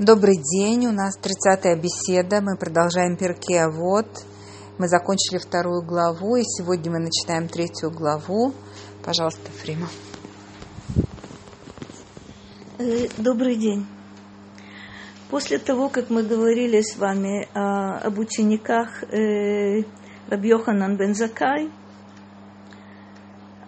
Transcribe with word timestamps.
Добрый 0.00 0.38
день, 0.38 0.86
у 0.86 0.92
нас 0.92 1.18
30-я 1.18 1.76
беседа, 1.76 2.40
мы 2.40 2.56
продолжаем 2.56 3.18
перке, 3.18 3.60
а 3.60 3.68
вот 3.68 4.06
мы 4.78 4.88
закончили 4.88 5.36
вторую 5.36 5.82
главу, 5.82 6.36
и 6.36 6.42
сегодня 6.42 6.90
мы 6.90 7.00
начинаем 7.00 7.48
третью 7.48 7.90
главу. 7.90 8.54
Пожалуйста, 9.04 9.50
Фрима. 9.50 9.88
Э, 12.78 13.08
добрый 13.18 13.56
день. 13.56 13.86
После 15.28 15.58
того, 15.58 15.90
как 15.90 16.08
мы 16.08 16.22
говорили 16.22 16.80
с 16.80 16.96
вами 16.96 17.46
о, 17.52 17.98
об 17.98 18.18
учениках 18.18 19.04
э, 19.12 19.82
Рабьоханан 20.28 20.96
Бензакай, 20.96 21.70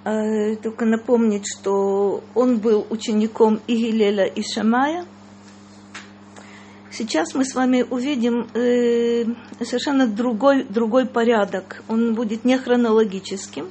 только 0.05 0.85
напомнить, 0.85 1.45
что 1.47 2.25
он 2.35 2.59
был 2.59 2.87
учеником 2.91 3.61
Игилеля 3.67 4.27
и 4.27 4.43
Шамая– 4.43 5.05
Сейчас 6.93 7.35
мы 7.35 7.47
с 7.47 7.55
вами 7.55 7.87
увидим 7.89 8.49
э, 8.53 9.25
совершенно 9.65 10.07
другой, 10.07 10.65
другой 10.65 11.07
порядок. 11.07 11.83
Он 11.89 12.15
будет 12.15 12.45
не 12.45 12.59
хронологическим, 12.59 13.71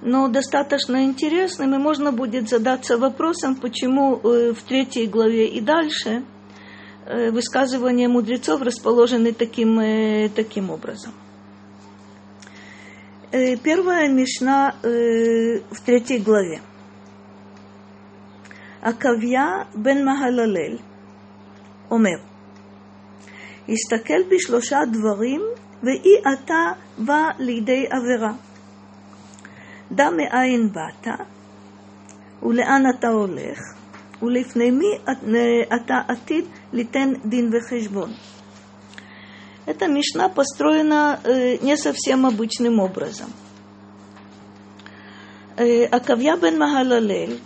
но 0.00 0.28
достаточно 0.28 1.04
интересным, 1.04 1.74
и 1.74 1.78
можно 1.78 2.10
будет 2.10 2.48
задаться 2.48 2.96
вопросом, 2.96 3.54
почему 3.54 4.16
э, 4.16 4.54
в 4.54 4.62
третьей 4.62 5.08
главе 5.08 5.46
и 5.48 5.60
дальше 5.60 6.24
э, 7.04 7.30
высказывания 7.30 8.08
мудрецов 8.08 8.62
расположены 8.62 9.34
таким, 9.34 9.78
э, 9.78 10.30
таким 10.30 10.70
образом. 10.70 11.12
Э, 13.31 13.57
первая 13.57 14.07
мишна 14.09 14.75
э, 14.83 15.59
в 15.71 15.81
третьей 15.85 16.19
главе. 16.19 16.61
Акавья 18.81 19.67
бен 19.75 20.05
Махалалель 20.05 20.79
אומר, 21.91 22.17
הסתכל 23.69 24.21
בשלושה 24.31 24.79
דברים 24.91 25.41
ואי 25.83 26.33
אתה 26.33 26.71
בא 26.97 27.29
לידי 27.39 27.85
עבירה. 27.89 28.33
דע 29.91 30.09
מאין 30.09 30.69
באת 30.71 31.07
ולאן 32.43 32.83
אתה 32.89 33.07
הולך 33.07 33.59
ולפני 34.21 34.71
מי 34.71 34.97
אתה 35.75 36.01
עתיד 36.07 36.45
ליתן 36.73 37.13
דין 37.25 37.49
וחשבון. 37.53 38.09
Эта 39.70 39.86
Мишна 39.86 40.28
построена 40.28 41.20
э, 41.22 41.58
не 41.58 41.76
совсем 41.76 42.26
обычным 42.26 42.80
образом. 42.80 43.30
Э, 45.56 45.84
Акавья 45.84 46.36
бен 46.36 46.58
Махалалель, 46.58 47.38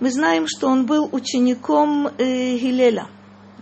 мы 0.00 0.10
знаем, 0.10 0.46
что 0.46 0.68
он 0.68 0.86
был 0.86 1.08
учеником 1.10 2.08
э, 2.08 2.56
Гилеля– 2.58 3.06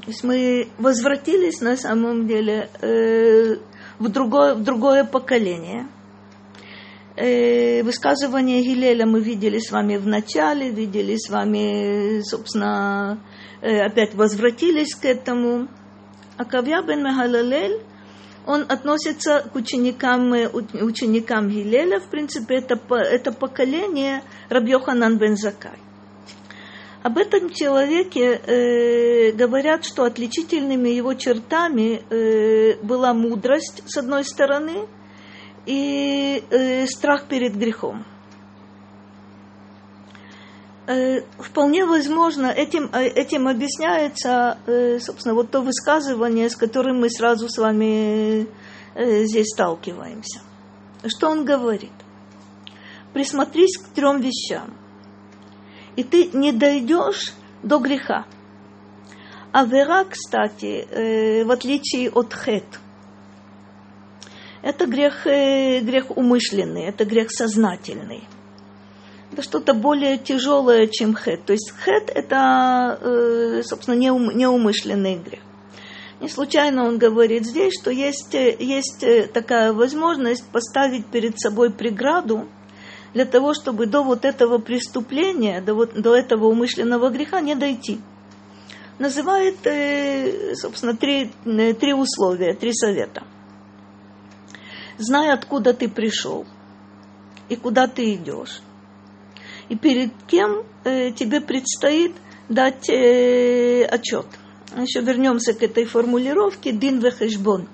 то 0.07 0.11
есть 0.13 0.23
мы 0.23 0.69
возвратились 0.79 1.61
на 1.61 1.77
самом 1.77 2.29
деле 2.29 2.71
э, 2.81 3.57
в, 3.99 4.09
другое, 4.09 4.55
в 4.55 4.63
другое 4.63 5.03
поколение. 5.03 5.89
Э, 7.17 7.83
высказывание 7.83 8.63
Гилеля 8.63 9.05
мы 9.05 9.21
видели 9.21 9.59
с 9.59 9.73
вами 9.73 9.97
в 9.97 10.07
начале, 10.07 10.71
видели 10.71 11.17
с 11.17 11.29
вами, 11.29 12.21
собственно, 12.23 13.19
э, 13.63 13.81
опять 13.81 14.15
возвратились 14.15 14.95
к 14.95 15.05
этому. 15.07 15.67
А 16.37 16.45
Кавья 16.45 16.83
бен 16.83 17.03
Мехалалель, 17.03 17.81
он 18.47 18.63
относится 18.69 19.49
к 19.53 19.57
ученикам, 19.57 20.33
э, 20.35 20.49
ученикам 20.49 21.49
Гилеля, 21.49 21.99
в 21.99 22.09
принципе, 22.09 22.57
это, 22.57 22.79
это 22.95 23.33
поколение 23.33 24.23
Рабьоханан 24.51 25.19
бен 25.19 25.37
Закай. 25.37 25.79
Об 27.03 27.19
этом 27.19 27.51
человеке 27.51 28.41
э, 28.45 29.33
говорят, 29.33 29.85
что 29.85 30.05
отличительными 30.05 30.89
его 30.89 31.15
чертами 31.15 32.03
э, 32.11 32.77
была 32.83 33.15
мудрость, 33.15 33.83
с 33.87 33.97
одной 33.97 34.25
стороны, 34.25 34.89
и 35.67 36.43
э, 36.51 36.87
страх 36.87 37.29
перед 37.29 37.57
грехом. 37.57 38.05
Э, 40.87 41.23
вполне 41.39 41.85
возможно, 41.85 42.47
этим, 42.47 42.91
э, 42.93 43.07
этим 43.07 43.49
объясняется, 43.49 44.59
э, 44.67 44.99
собственно, 45.01 45.35
вот 45.35 45.51
то 45.51 45.61
высказывание, 45.61 46.49
с 46.49 46.57
которым 46.57 47.01
мы 47.01 47.11
сразу 47.11 47.49
с 47.49 47.59
вами 47.59 48.47
здесь 48.95 49.49
сталкиваемся. 49.53 50.41
Что 51.05 51.29
он 51.29 51.45
говорит? 51.45 51.93
Присмотрись 53.13 53.77
к 53.77 53.89
трем 53.89 54.21
вещам– 54.21 54.73
и 55.97 56.05
ты 56.05 56.31
не 56.33 56.53
дойдешь 56.53 57.33
до 57.63 57.79
греха. 57.79 58.27
А 59.51 59.65
вера, 59.65 60.05
кстати, 60.05 61.43
в 61.43 61.51
отличие 61.51 62.11
от 62.11 62.35
хет, 62.35 62.65
это 64.63 64.87
грех, 64.87 65.25
грех 65.25 66.11
умышленный, 66.11 66.85
это 66.85 67.07
грех 67.07 67.31
сознательный. 67.31 68.25
Это 69.33 69.43
что-то 69.43 69.75
более 69.75 70.19
тяжелое, 70.19 70.87
чем 70.87 71.17
хет. 71.17 71.45
То 71.45 71.53
есть 71.53 71.73
хет– 71.85 72.11
это, 72.15 72.99
э, 73.01 73.63
собственно, 73.65 73.97
неумышленный 73.97 75.17
грех. 75.17 75.41
Не 76.21 76.29
случайно 76.29 76.85
он 76.85 76.99
говорит 76.99 77.45
здесь, 77.45 77.75
что 77.79 77.91
есть, 77.91 78.33
есть 78.33 79.05
такая 79.33 79.73
возможность 79.73 80.47
поставить 80.51 81.07
перед 81.07 81.39
собой 81.39 81.71
преграду, 81.71 82.47
для 83.17 83.25
того, 83.25 83.55
чтобы 83.55 83.87
до 83.87 84.03
вот 84.03 84.27
этого 84.27 84.59
преступления, 84.59 85.63
до, 85.63 85.73
вот, 85.73 85.95
до 85.95 86.15
этого 86.15 86.49
умышленного 86.49 87.09
греха 87.09 87.41
не 87.41 87.55
дойти. 87.55 87.99
Называет, 88.99 89.67
э, 89.67 90.55
собственно, 90.55 90.95
три, 90.95 91.33
э, 91.47 91.73
три 91.73 91.95
условия, 91.95 92.53
три 92.53 92.75
совета. 92.75 93.23
Знай, 94.99 95.33
откуда 95.33 95.73
ты 95.73 95.89
пришел 95.89 96.45
и 97.49 97.57
куда 97.57 97.87
ты 97.87 98.13
идешь. 98.13 98.61
И 99.69 99.77
перед 99.77 100.13
кем 100.27 100.65
э, 100.85 101.11
тебе 101.13 101.41
предстоит 101.41 102.15
дать 102.49 102.89
отчет. 102.89 104.27
Еще 104.77 105.01
вернемся 105.01 105.53
к 105.55 105.63
этой 105.63 105.85
формулировке 105.85 106.73
«дин 106.73 107.01
вехешбон». 107.01 107.69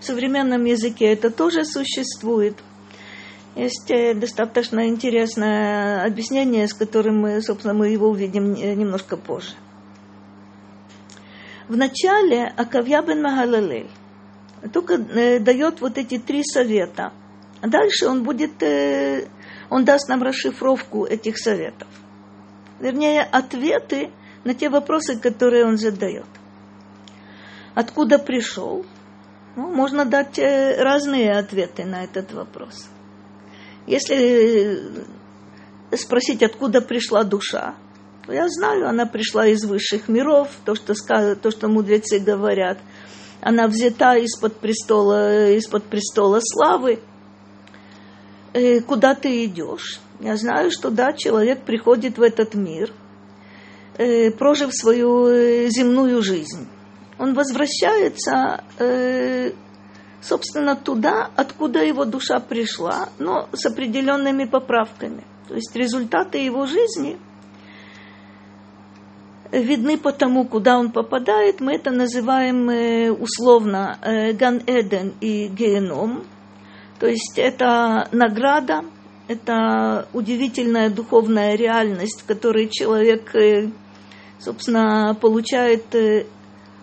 В 0.00 0.04
современном 0.04 0.64
языке 0.64 1.12
это 1.12 1.30
тоже 1.30 1.64
существует– 1.64 2.56
есть 3.56 3.90
э, 3.90 4.14
достаточно 4.14 4.88
интересное 4.88 6.04
объяснение, 6.04 6.68
с 6.68 6.74
которым 6.74 7.20
мы, 7.20 7.42
собственно, 7.42 7.74
мы 7.74 7.88
его 7.88 8.08
увидим 8.08 8.54
немножко 8.54 9.16
позже. 9.16 9.54
В 11.68 11.76
начале 11.76 12.46
Акавья 12.56 13.02
бен 13.02 13.22
Магалалель 13.22 13.90
только 14.72 14.94
э, 14.94 15.40
дает 15.40 15.80
вот 15.80 15.98
эти 15.98 16.18
три 16.18 16.42
совета. 16.44 17.12
А 17.60 17.68
дальше 17.68 18.06
он 18.06 18.22
будет, 18.22 18.62
э, 18.62 19.26
он 19.70 19.84
даст 19.84 20.08
нам 20.08 20.22
расшифровку 20.22 21.04
этих 21.04 21.38
советов. 21.38 21.88
Вернее, 22.78 23.22
ответы 23.22 24.10
на 24.44 24.54
те 24.54 24.68
вопросы, 24.68 25.18
которые 25.18 25.64
он 25.64 25.78
задает. 25.78 26.26
Откуда 27.74 28.18
пришел? 28.18 28.84
Ну, 29.56 29.72
можно 29.72 30.04
дать 30.04 30.38
разные 30.38 31.32
ответы 31.32 31.84
на 31.84 32.04
этот 32.04 32.32
вопрос– 32.32 32.88
если 33.90 34.78
спросить, 35.92 36.44
откуда 36.44 36.80
пришла 36.80 37.24
душа, 37.24 37.74
то 38.24 38.32
я 38.32 38.48
знаю, 38.48 38.88
она 38.88 39.04
пришла 39.04 39.46
из 39.48 39.64
высших 39.64 40.08
миров, 40.08 40.48
то, 40.64 40.76
что, 40.76 40.94
то, 41.34 41.50
что 41.50 41.68
мудрецы 41.68 42.20
говорят. 42.20 42.78
Она 43.40 43.66
взята 43.66 44.14
из-под 44.14 44.60
престола, 44.60 45.50
из-под 45.52 45.84
престола 45.84 46.40
славы. 46.40 47.00
Э, 48.52 48.80
куда 48.80 49.14
ты 49.14 49.44
идешь? 49.44 50.00
Я 50.18 50.36
знаю, 50.36 50.70
что 50.70 50.90
да, 50.90 51.12
человек 51.12 51.62
приходит 51.62 52.18
в 52.18 52.22
этот 52.22 52.54
мир, 52.54 52.92
э, 53.96 54.30
прожив 54.32 54.74
свою 54.74 55.28
э, 55.28 55.68
земную 55.68 56.22
жизнь. 56.22 56.66
Он 57.18 57.34
возвращается 57.34 58.64
собственно, 60.22 60.74
туда, 60.74 61.30
откуда 61.36 61.82
его 61.82 62.04
душа 62.04 62.40
пришла, 62.40 63.10
но 63.18 63.48
с 63.52 63.66
определенными 63.66 64.44
поправками. 64.44 65.24
То 65.48 65.54
есть 65.54 65.74
результаты 65.76 66.38
его 66.38 66.66
жизни 66.66 67.18
видны 69.50 69.98
по 69.98 70.12
тому, 70.12 70.46
куда 70.46 70.78
он 70.78 70.92
попадает. 70.92 71.60
Мы 71.60 71.74
это 71.74 71.90
называем 71.90 72.68
условно 73.20 73.98
Ган-Эден 74.02 75.14
и 75.20 75.46
Геном. 75.48 76.24
То 77.00 77.08
есть 77.08 77.36
это 77.36 78.08
награда, 78.12 78.84
это 79.26 80.06
удивительная 80.12 80.90
духовная 80.90 81.56
реальность, 81.56 82.20
в 82.20 82.26
которой 82.26 82.68
человек, 82.68 83.34
э, 83.34 83.70
собственно, 84.38 85.16
получает 85.20 85.84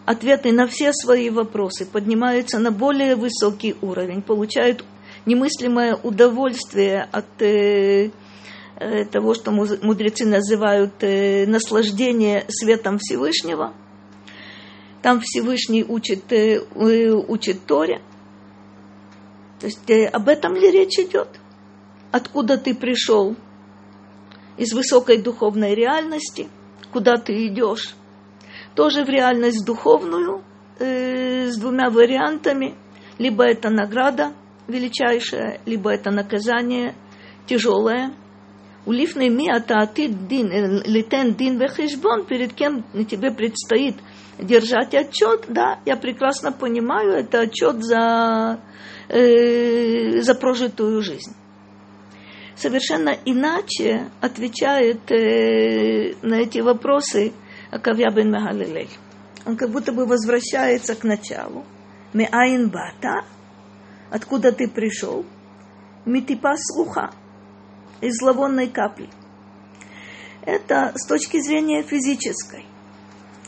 ответы 0.05 0.53
на 0.53 0.67
все 0.67 0.93
свои 0.93 1.29
вопросы, 1.29 1.85
поднимаются 1.85 2.59
на 2.59 2.71
более 2.71 3.15
высокий 3.15 3.75
уровень, 3.81 4.21
получают 4.21 4.83
немыслимое 5.25 5.95
удовольствие 5.95 7.07
от, 7.11 7.41
э, 7.41 8.11
э, 8.79 9.05
того, 9.05 9.33
что 9.33 9.51
мудрецы 9.51 10.25
называют 10.25 10.93
э, 11.01 11.45
наслаждение 11.45 12.45
светом 12.47 12.97
Всевышнего. 12.99 13.73
Там 15.01 15.19
Всевышний 15.19 15.83
учит, 15.83 16.31
э, 16.31 16.61
учит 16.63 17.65
Торе. 17.65 18.01
То 19.59 19.65
есть 19.68 20.13
об 20.13 20.30
этом 20.30 20.56
ли 20.56 20.69
речь 20.71 21.00
идет? 21.00 21.30
Откуда 22.12 22.57
ты 22.57 22.75
пришел? 22.75 23.36
Из 24.57 24.74
высокой 24.74 25.21
духовной 25.21 25.75
реальности, 25.75 26.48
куда 26.92 27.18
ты 27.18 27.48
идешь? 27.48 27.95
Тоже 28.75 29.04
в 29.04 29.09
реальность 29.09 29.65
духовную, 29.65 30.44
э, 30.80 31.50
с 31.50 31.57
двумя 31.57 31.89
вариантами. 31.89 32.75
Либо 33.19 33.44
это 33.44 33.69
награда 33.69 34.33
величайшая, 34.68 35.60
либо 35.65 35.92
это 35.92 36.12
наказание 36.12 36.95
тяжелое. 37.45 38.13
Улифный 38.86 39.30
ми 39.30 39.50
атаати 39.50 40.07
дин, 40.07 40.81
литен 40.86 41.33
дин 41.33 41.60
вехешбон, 41.60 42.25
перед 42.25 42.53
кем 42.53 42.83
тебе 43.06 43.31
предстоит 43.31 43.95
держать 44.39 44.94
отчет, 44.95 45.45
да, 45.50 45.80
я 45.86 45.98
прекрасно 45.98 46.51
понимаю, 46.53 47.13
это 47.13 47.42
отчет 47.42 47.83
за, 47.83 48.60
э, 49.09 50.21
за 50.21 50.36
прожитую 50.36 51.01
жизнь. 51.01 51.36
Совершенно 52.56 53.15
иначе 53.25 54.09
отвечает 54.21 55.12
э, 55.12 56.15
на 56.21 56.42
эти 56.42 56.59
вопросы 56.59 57.33
Акавья 57.71 58.09
бен 58.12 58.31
Магалилель 58.31 58.89
он 59.48 59.56
как 59.56 59.69
будто 59.69 59.94
бы 59.94 60.06
возвращается 60.06 60.94
к 60.94 61.06
началу. 61.06 61.63
Меаин 62.13 62.69
бата, 62.69 63.24
откуда 64.12 64.51
ты 64.51 64.68
пришел? 64.68 65.25
Митипа 66.06 66.56
слуха, 66.57 67.12
из 68.01 68.18
зловонной 68.18 68.68
капли. 68.68 69.10
Это 70.42 70.92
с 70.95 71.07
точки 71.07 71.39
зрения 71.39 71.81
физической. 71.81 72.65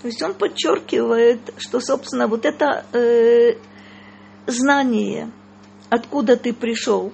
То 0.02 0.08
есть 0.08 0.22
он 0.22 0.34
подчеркивает, 0.34 1.54
что, 1.58 1.82
собственно, 1.82 2.28
вот 2.28 2.46
это 2.46 2.86
э, 2.94 3.58
знание, 4.48 5.32
откуда 5.90 6.38
ты 6.38 6.54
пришел 6.54 7.12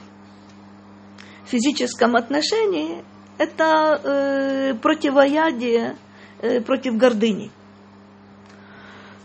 в 1.45 1.49
физическом 1.49 2.15
отношении, 2.15 3.03
это 3.37 3.99
э, 4.03 4.73
противоядие 4.75 5.95
э, 6.41 6.61
против 6.61 6.97
гордыни. 6.97 7.51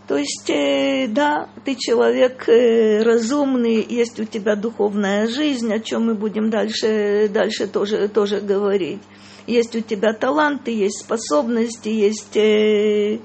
То 0.07 0.17
есть, 0.17 0.49
э, 0.49 1.07
да, 1.07 1.47
ты 1.63 1.75
человек 1.75 2.49
э, 2.49 3.01
разумный, 3.01 3.85
есть 3.87 4.19
у 4.19 4.25
тебя 4.25 4.57
духовная 4.57 5.27
жизнь, 5.27 5.71
о 5.73 5.79
чем 5.79 6.07
мы 6.07 6.15
будем 6.15 6.49
дальше, 6.49 7.29
дальше 7.33 7.67
тоже, 7.67 8.09
тоже 8.09 8.41
говорить. 8.41 8.99
Есть 9.47 9.73
у 9.75 9.79
тебя 9.79 10.13
таланты, 10.13 10.71
есть 10.71 10.99
способности, 10.99 11.87
есть 11.87 12.35
э, 12.35 13.19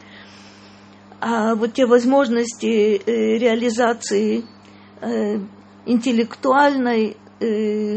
а 1.20 1.56
вот 1.56 1.73
те 1.73 1.87
возможности 1.87 3.02
реализации 3.05 4.44
интеллектуальной, 5.85 7.17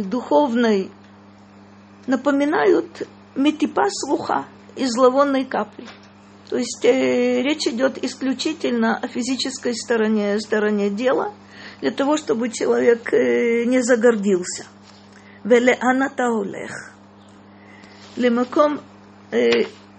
духовной 0.04 0.90
напоминают 2.06 3.06
метипа 3.34 3.84
слуха 3.90 4.46
из 4.76 4.90
зловонной 4.90 5.44
капли. 5.44 5.86
То 6.48 6.56
есть 6.56 6.84
э, 6.84 7.42
речь 7.42 7.66
идет 7.66 8.02
исключительно 8.04 8.96
о 8.96 9.08
физической 9.08 9.74
стороне, 9.74 10.38
стороне 10.40 10.90
дела, 10.90 11.32
для 11.80 11.90
того, 11.90 12.16
чтобы 12.16 12.50
человек 12.50 13.12
э, 13.12 13.64
не 13.64 13.82
загордился. 13.82 14.66
ולאן 15.44 16.02
אתה 16.06 16.22
הולך? 16.24 16.94
למקום, 18.16 18.76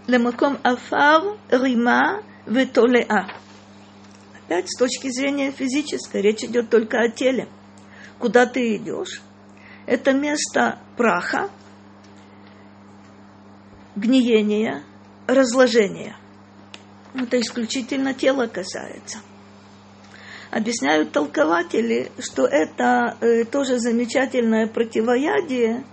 למקום 0.07 0.55
עפר, 0.63 1.19
רימה 1.51 2.17
ותולעה. 2.47 3.27
Опять 4.47 4.69
с 4.69 4.77
точки 4.77 5.09
зрения 5.09 5.51
физической, 5.51 6.21
речь 6.21 6.43
идет 6.43 6.69
только 6.69 6.99
о 6.99 7.09
теле. 7.09 7.47
Куда 8.20 8.44
ты 8.44 8.76
идешь? 8.76 9.22
Это 9.86 10.12
место 10.12 10.78
праха, 10.96 11.48
гниения, 13.96 14.84
разложения. 15.26 16.16
Это 17.14 17.40
исключительно 17.40 18.12
тело 18.12 18.46
касается. 18.46 19.18
Объясняют 20.50 21.12
толкователи, 21.12 22.12
что 22.18 22.44
это 22.44 23.16
э, 23.20 23.44
тоже 23.44 23.78
замечательное 23.78 24.66
противоядие, 24.66 25.84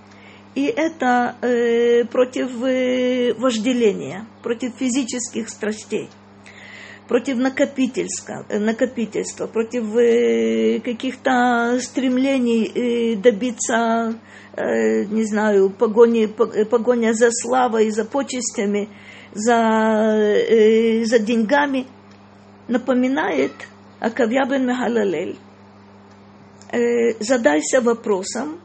и 0.53 0.65
это 0.65 1.38
э, 1.41 2.03
против 2.06 2.62
э, 2.63 3.33
вожделения, 3.35 4.27
против 4.44 4.75
физических 4.75 5.47
страстей, 5.50 6.09
против 7.07 7.38
накопительства, 7.38 8.45
э, 8.50 8.59
накопительства 8.59 9.48
против 9.48 9.95
э, 9.95 10.80
каких-то 10.80 11.80
стремлений 11.81 12.65
э, 12.65 13.15
добиться, 13.15 14.15
не 14.57 15.24
знаю, 15.24 15.69
погони, 15.69 16.25
погоня 16.25 17.13
за 17.13 17.30
славой, 17.31 17.92
за 17.92 18.06
почестями– 18.06 18.89
за, 19.33 20.36
за 21.06 21.19
деньгами, 21.19 21.86
напоминает 22.68 23.51
Акавья 24.00 24.45
бен 24.45 24.65
Мехалалель. 24.65 25.38
Задайся 27.19 27.81
вопросом, 27.81 28.60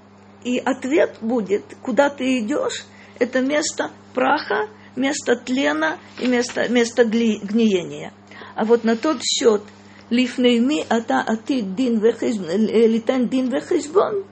и 0.45 0.59
ответ 0.59 1.19
будет, 1.21 1.62
куда 1.83 2.09
ты 2.09 2.38
идешь, 2.38 2.87
это 3.19 3.41
место 3.41 3.91
праха, 4.15 4.69
место 4.97 5.37
тлена 5.37 5.99
и 6.19 6.27
место, 6.27 6.69
место 6.69 7.05
гниения. 7.05 8.12
А 8.54 8.64
вот 8.64 8.84
на 8.84 8.96
тот 8.96 9.22
счет, 9.22 9.62
лифнейми 10.10 10.84
ата 10.88 11.20
ати 11.26 11.60
дин 11.60 12.00
литен 12.02 13.28
дин 13.28 13.49
вехешбон, 13.49 14.25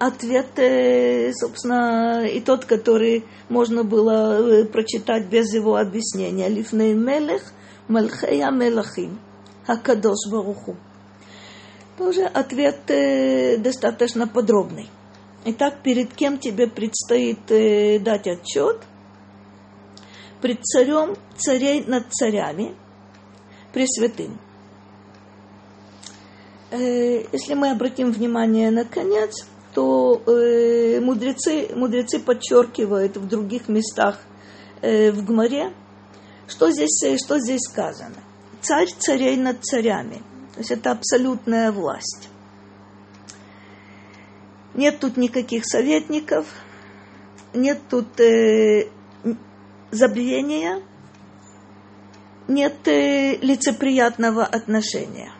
ответ, 0.00 0.58
э, 0.58 1.32
собственно, 1.34 2.24
и 2.26 2.40
тот, 2.40 2.64
который 2.64 3.24
можно 3.50 3.84
было 3.84 4.40
э, 4.40 4.64
прочитать 4.64 5.26
без 5.26 5.52
его 5.52 5.76
объяснения. 5.76 6.48
Лифней 6.48 6.94
мелех, 6.94 7.42
мальхея 7.86 8.50
мелахим, 8.50 9.20
хакадош 9.66 10.30
баруху. 10.30 10.76
Тоже 11.98 12.22
ответ 12.22 12.90
э, 12.90 13.58
достаточно 13.58 14.26
подробный. 14.26 14.88
Итак, 15.44 15.82
перед 15.82 16.14
кем 16.14 16.38
тебе 16.38 16.66
предстоит 16.66 17.40
дать 17.46 18.26
отчет? 18.26 18.82
Пред 20.40 20.64
царем 20.64 21.16
царей 21.36 21.84
над 21.86 22.12
царями, 22.12 22.74
пресвятым. 23.72 24.38
Если 26.72 27.54
мы 27.54 27.70
обратим 27.70 28.12
внимание 28.12 28.70
на 28.70 28.84
конец, 28.84 29.44
то 29.74 30.22
э, 30.26 31.00
мудрецы, 31.00 31.68
мудрецы 31.74 32.18
подчеркивают 32.18 33.16
в 33.16 33.26
других 33.26 33.68
местах 33.68 34.18
э, 34.82 35.10
в 35.12 35.24
Гмаре, 35.24 35.72
что 36.48 36.70
здесь, 36.70 37.02
э, 37.04 37.16
что 37.16 37.38
здесь 37.38 37.60
сказано. 37.62 38.16
Царь 38.60 38.88
царей 38.98 39.36
над 39.36 39.64
царями. 39.64 40.22
То 40.54 40.58
есть 40.58 40.70
это 40.72 40.90
абсолютная 40.90 41.72
власть. 41.72 42.28
Нет 44.74 44.98
тут 45.00 45.16
никаких 45.16 45.64
советников, 45.66 46.46
нет 47.54 47.80
тут 47.88 48.18
э, 48.20 48.88
забвения, 49.90 50.82
нет 52.50 52.86
э, 52.86 53.36
лицеприятного 53.36 54.44
отношения. 54.44 55.32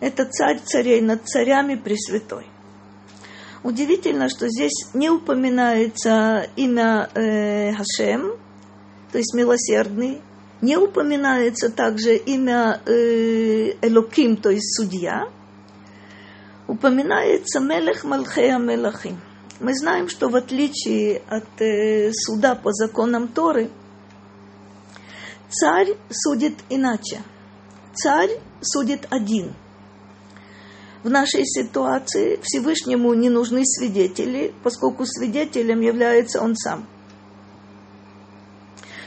Это 0.00 0.26
царь 0.26 0.60
царей 0.64 1.00
над 1.00 1.26
царями 1.26 1.76
Пресвятой. 1.76 2.46
Удивительно, 3.62 4.28
что 4.28 4.48
здесь 4.48 4.88
не 4.92 5.08
упоминается 5.08 6.48
имя 6.56 7.08
э, 7.14 7.72
Хашем, 7.72 8.36
то 9.12 9.18
есть 9.18 9.34
милосердный, 9.34 10.20
не 10.60 10.76
упоминается 10.76 11.70
также 11.70 12.16
имя 12.16 12.80
э, 12.84 13.72
Элоким, 13.82 14.36
то 14.36 14.50
есть 14.50 14.76
судья, 14.76 15.28
упоминается 16.66 17.60
Мелех 17.60 18.04
Малхея 18.04 18.58
Мелахим. 18.58 19.20
Мы 19.60 19.74
знаем, 19.74 20.08
что 20.08 20.28
в 20.28 20.36
отличие 20.36 21.22
от 21.28 21.60
э, 21.60 22.10
суда 22.12 22.54
по 22.56 22.72
законам 22.72 23.28
Торы, 23.28 23.70
царь 25.50 25.96
судит 26.10 26.54
иначе. 26.68 27.22
Царь 27.94 28.30
судит 28.60 29.06
один– 29.10 29.54
в 31.06 31.08
нашей 31.08 31.46
ситуации 31.46 32.40
Всевышнему 32.42 33.14
не 33.14 33.28
нужны 33.28 33.62
свидетели, 33.64 34.52
поскольку 34.64 35.06
свидетелем 35.06 35.80
является 35.80 36.42
он 36.42 36.56
сам. 36.56 36.84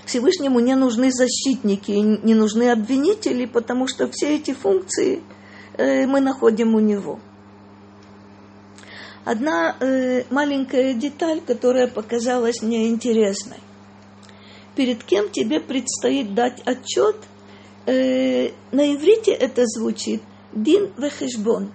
Всевышнему 0.05 0.61
не 0.61 0.75
нужны 0.75 1.11
защитники, 1.11 1.91
не 1.91 2.33
нужны 2.35 2.71
обвинители, 2.71 3.45
потому 3.45 3.85
что 3.89 4.09
все 4.09 4.37
эти 4.37 4.53
функции 4.53 5.21
э, 5.77 6.07
мы 6.07 6.21
находим 6.21 6.73
у 6.73 6.79
него. 6.79 7.19
одна 9.25 9.75
э, 9.81 10.23
маленькая 10.29 10.93
деталь, 10.93 11.41
которая 11.41 11.87
показалась 11.87 12.61
мне 12.61 12.87
интересной. 12.87 13.57
Перед 14.79 15.03
кем 15.03 15.29
тебе 15.29 15.59
предстоит 15.59 16.33
дать 16.33 16.61
отчет? 16.63 17.17
Э, 17.85 18.51
на 18.71 18.95
иврите 18.95 19.33
это 19.33 19.65
звучит 19.65 20.21
дин 20.53 20.93
вехешбон. 20.97 21.73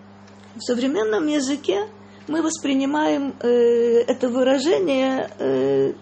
В 0.54 0.62
современном 0.62 1.26
языке 1.26 1.87
мы 2.28 2.40
воспринимаем 2.40 3.34
э, 3.40 4.04
это 4.06 4.30
выражение, 4.30 5.28
э, 5.38 5.92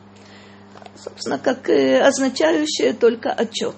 собственно, 0.94 1.40
как 1.40 1.68
означающее 1.68 2.92
только 2.92 3.32
отчет. 3.32 3.74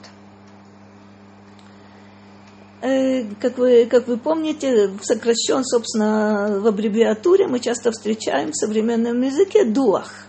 Как 2.82 3.56
вы, 3.56 3.86
как 3.86 4.06
вы 4.06 4.18
помните, 4.18 4.90
сокращен, 5.00 5.64
собственно, 5.64 6.60
в 6.60 6.66
аббревиатуре 6.66 7.46
мы 7.46 7.60
часто 7.60 7.90
встречаем 7.90 8.50
в 8.50 8.56
современном 8.56 9.22
языке 9.22 9.64
дуах. 9.64 10.26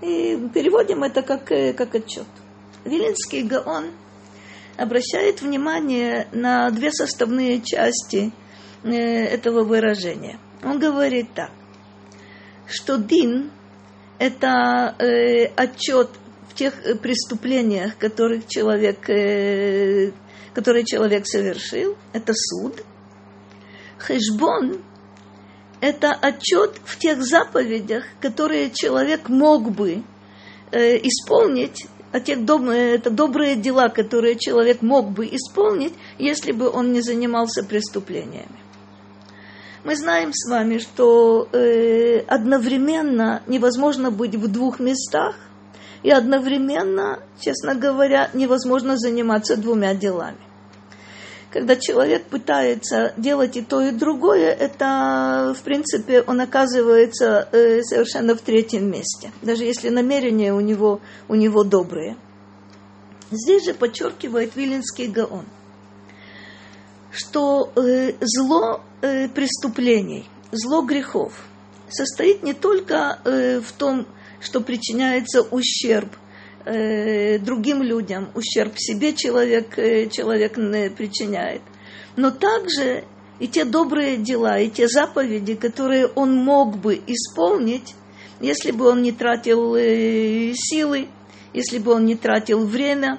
И 0.00 0.36
переводим 0.54 1.02
это 1.02 1.22
как, 1.22 1.50
э, 1.52 1.72
как 1.72 1.94
отчет. 1.94 2.26
Вилинский 2.84 3.42
Гаон 3.42 3.90
обращает 4.76 5.42
внимание 5.42 6.26
на 6.32 6.70
две 6.70 6.90
составные 6.90 7.60
части 7.60 8.32
э, 8.82 8.90
этого 8.90 9.62
выражения. 9.62 10.38
Он 10.62 10.78
говорит 10.78 11.28
так, 11.34 11.50
что 12.66 12.96
дин– 12.96 13.50
это 14.18 14.94
э, 14.98 15.46
отчет 15.56 16.08
в 16.48 16.54
тех 16.54 16.74
преступлениях, 17.00 17.96
которых 17.98 18.46
человек 18.46 19.00
который 20.52 20.84
человек 20.84 21.26
совершил, 21.26 21.96
это 22.12 22.32
суд. 22.34 22.84
Хэшбон– 23.98 24.82
это 25.80 26.12
отчет 26.12 26.80
в 26.84 26.98
тех 26.98 27.22
заповедях, 27.22 28.04
которые 28.20 28.70
человек 28.70 29.28
мог 29.28 29.70
бы 29.70 30.02
э, 30.72 30.96
исполнить, 30.98 31.86
а 32.12 32.20
тех 32.20 32.44
доб, 32.44 32.68
это 32.68 33.10
добрые 33.10 33.56
дела, 33.56 33.88
которые 33.88 34.36
человек 34.36 34.82
мог 34.82 35.10
бы 35.10 35.26
исполнить, 35.26 35.94
если 36.18 36.52
бы 36.52 36.68
он 36.68 36.92
не 36.92 37.00
занимался 37.00 37.62
преступлениями. 37.62 38.58
Мы 39.84 39.96
знаем 39.96 40.32
с 40.34 40.50
вами, 40.50 40.78
что 40.78 41.48
э, 41.52 42.20
одновременно 42.26 43.42
невозможно 43.46 44.10
быть 44.10 44.34
в 44.34 44.48
двух 44.48 44.78
местах, 44.80 45.36
и 46.02 46.10
одновременно, 46.10 47.20
честно 47.40 47.74
говоря, 47.74 48.30
невозможно 48.34 48.96
заниматься 48.96 49.56
двумя 49.56 49.94
делами. 49.94 50.49
Когда 51.50 51.74
человек 51.74 52.26
пытается 52.26 53.12
делать 53.16 53.56
и 53.56 53.62
то, 53.62 53.80
и 53.80 53.90
другое, 53.90 54.52
это, 54.52 55.52
в 55.58 55.62
принципе, 55.62 56.22
он 56.22 56.40
оказывается 56.40 57.48
э, 57.50 57.82
совершенно 57.82 58.36
в 58.36 58.40
третьем 58.40 58.88
месте, 58.88 59.32
даже 59.42 59.64
если 59.64 59.88
намерения 59.88 60.54
у 60.54 60.60
него, 60.60 61.00
у 61.28 61.34
него 61.34 61.64
добрые. 61.64 62.16
Здесь 63.32 63.64
же 63.64 63.74
подчеркивает 63.74 64.54
Вилинский 64.54 65.08
Гаон, 65.08 65.44
что 67.10 67.72
э, 67.74 68.12
зло 68.20 68.82
э, 69.02 69.28
преступлений, 69.28 70.28
зло 70.52 70.82
грехов 70.82 71.32
состоит 71.88 72.44
не 72.44 72.54
только 72.54 73.18
в 73.24 73.72
том, 73.76 74.06
что 74.40 74.60
причиняется 74.60 75.42
ущерб 75.42 76.08
э, 76.64 77.38
другим 77.38 77.82
людям, 77.82 78.30
ущерб 78.34 78.74
себе 78.76 79.12
человек, 79.14 79.78
э, 79.78 80.08
человек 80.08 80.54
причиняет, 80.96 81.62
но 82.16 82.30
также 82.30 83.04
и 83.40 83.48
те 83.48 83.64
добрые 83.64 84.18
дела, 84.18 84.58
и 84.58 84.68
те 84.68 84.86
заповеди, 84.86 85.54
которые 85.54 86.06
он 86.06 86.34
мог 86.36 86.76
бы 86.76 87.00
исполнить, 87.06 87.94
если 88.40 88.70
бы 88.70 88.88
он 88.88 89.02
не 89.02 89.12
тратил 89.12 89.74
э, 89.74 90.52
силы, 90.54 91.08
если 91.52 91.78
бы 91.78 91.92
он 91.92 92.04
не 92.04 92.16
тратил 92.16 92.66
время, 92.66 93.18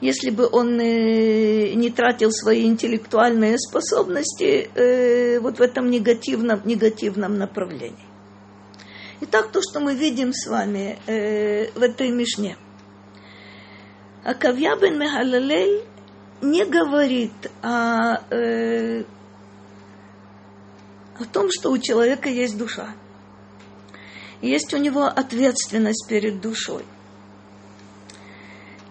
если 0.00 0.30
бы 0.30 0.48
он 0.50 0.78
э, 0.80 1.72
не 1.74 1.90
тратил 1.90 2.30
свои 2.30 2.66
интеллектуальные 2.66 3.58
способности 3.58 4.68
э, 4.74 5.38
вот 5.40 5.58
в 5.58 5.62
этом 5.62 5.90
негативном, 5.90 6.60
негативном 6.64 7.38
направлении. 7.38 8.04
Итак, 9.18 9.50
то, 9.50 9.62
что 9.62 9.80
мы 9.80 9.94
видим 9.94 10.34
с 10.34 10.46
вами 10.46 10.98
э, 11.06 11.70
в 11.70 11.82
этой 11.82 12.10
Мишне. 12.10 12.58
Акавья 14.22 14.76
бен 14.76 14.98
Мехалалель 14.98 15.84
не 16.42 16.66
говорит 16.66 17.32
о, 17.62 18.18
э, 18.28 19.04
о 21.18 21.24
том, 21.32 21.48
что 21.50 21.70
у 21.70 21.78
человека 21.78 22.28
есть 22.28 22.58
душа. 22.58 22.90
Есть 24.42 24.74
у 24.74 24.76
него 24.76 25.04
ответственность 25.04 26.06
перед 26.06 26.42
душой. 26.42 26.84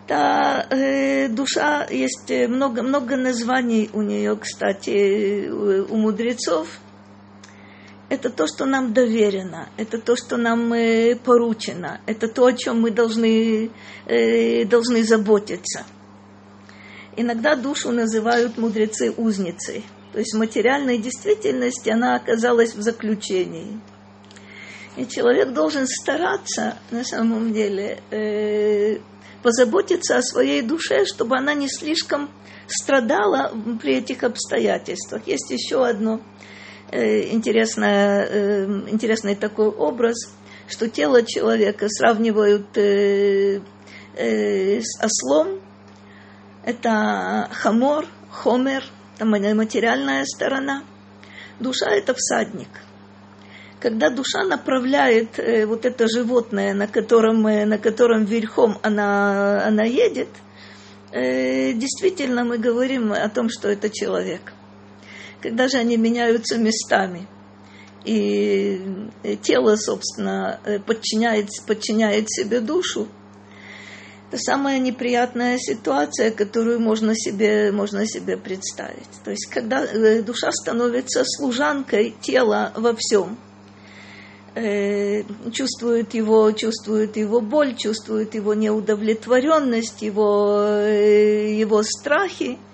Та 0.08 0.66
э, 0.72 1.28
душа, 1.28 1.86
есть 1.86 2.32
много, 2.48 2.82
много 2.82 3.16
названий 3.16 3.92
у 3.94 4.02
нее, 4.02 4.36
кстати, 4.38 5.50
у 5.50 5.96
мудрецов– 5.96 6.68
это 8.16 8.30
то, 8.30 8.48
что 8.48 8.66
нам 8.66 8.94
доверено, 8.94 9.70
это 9.78 10.00
то, 10.00 10.16
что 10.16 10.38
нам 10.38 10.74
э, 10.74 11.16
поручено, 11.16 12.02
это 12.06 12.28
то, 12.28 12.46
о 12.46 12.54
чем 12.54 12.82
мы 12.82 12.92
должны, 12.92 13.70
э, 14.06 14.66
должны 14.66 15.04
заботиться. 15.04 15.86
Иногда 17.18 17.56
душу 17.56 17.92
называют 17.92 18.58
мудрецы 18.58 19.12
узницей, 19.12 19.86
то 20.12 20.20
есть 20.20 20.34
в 20.34 20.38
материальной 20.38 20.98
действительности 20.98 21.90
она 21.90 22.16
оказалась 22.16 22.74
в 22.74 22.82
заключении. 22.82 23.80
И 24.98 25.06
человек 25.06 25.52
должен 25.52 25.88
стараться, 25.88 26.78
на 26.90 27.04
самом 27.04 27.54
деле, 27.54 28.00
э, 28.12 29.00
позаботиться 29.44 30.18
о 30.18 30.22
своей 30.22 30.62
душе, 30.62 31.06
чтобы 31.06 31.38
она 31.38 31.54
не 31.54 31.68
слишком 31.68 32.30
страдала 32.68 33.52
при 33.82 33.98
этих 33.98 34.24
обстоятельствах. 34.24 35.28
Есть 35.28 35.52
еще 35.52 35.86
одно 35.86 36.22
Э, 36.96 37.28
интересная, 37.34 38.26
э, 38.26 38.66
интересный 38.88 39.36
такой 39.36 39.68
образ, 39.68 40.16
что 40.70 40.90
тело 40.90 41.24
человека 41.24 41.90
сравнивают 41.90 42.78
э, 42.78 43.60
с 44.18 45.04
ослом. 45.04 45.60
Это 46.64 47.50
хамор, 47.52 48.06
хомер, 48.30 48.86
там 49.18 49.30
материальная 49.32 50.24
сторона. 50.24 50.84
Душа– 51.60 51.90
это 51.92 52.14
всадник. 52.14 52.70
Когда 53.82 54.10
душа 54.10 54.46
направляет 54.46 55.38
вот 55.68 55.86
это 55.86 56.08
животное, 56.08 56.74
на 56.74 56.88
котором, 56.88 57.42
на 57.42 57.78
котором 57.78 58.24
верхом 58.24 58.78
она, 58.82 59.68
она 59.68 59.84
едет, 59.84 60.30
действительно 61.12 62.46
мы 62.46 62.58
говорим 62.58 63.12
о 63.12 63.28
том, 63.28 63.50
что 63.50 63.68
это 63.68 63.90
человек– 63.90 64.54
когда 65.46 65.68
же 65.68 65.78
они 65.78 65.96
меняются 65.96 66.58
местами. 66.58 67.28
И 68.04 68.82
тело, 69.44 69.76
собственно, 69.76 70.60
подчиняет, 70.88 71.50
подчиняет 71.68 72.32
себе 72.32 72.62
душу. 72.62 73.08
Это 74.30 74.40
самая 74.40 74.80
неприятная 74.80 75.60
ситуация, 75.60 76.32
которую 76.32 76.80
можно 76.80 77.16
себе, 77.16 77.72
можно 77.72 78.08
себе 78.08 78.38
представить. 78.38 79.10
То 79.24 79.32
есть, 79.32 79.46
когда 79.46 79.86
э, 79.86 80.24
душа 80.24 80.52
становится 80.52 81.24
служанкой 81.24 82.16
тела 82.22 82.74
во 82.76 82.96
всем, 82.96 83.38
э, 84.56 85.24
чувствует 85.52 86.16
его, 86.16 86.52
чувствует 86.52 87.18
его 87.18 87.40
боль, 87.40 87.76
чувствует 87.76 88.34
его 88.34 88.56
неудовлетворенность, 88.56 90.02
его, 90.02 90.64
э, 90.66 91.54
его 91.54 91.84
страхи– 91.84 92.58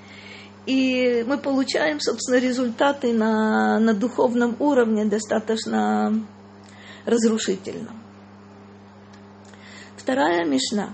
и 0.65 1.23
мы 1.27 1.37
получаем, 1.37 1.99
собственно, 1.99 2.37
результаты 2.37 3.13
на, 3.13 3.79
на 3.79 3.93
духовном 3.93 4.55
уровне 4.59 5.05
достаточно 5.05 6.13
разрушительном. 7.05 7.99
Вторая 9.97 10.45
мишна. 10.45 10.93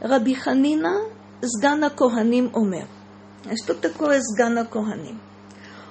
Раби 0.00 0.34
Ханина 0.34 1.02
Сгана 1.42 1.90
Коганим 1.90 2.50
Омер. 2.54 2.88
Что 3.62 3.74
такое 3.74 4.20
Сгана 4.20 4.64
Коганим? 4.64 5.20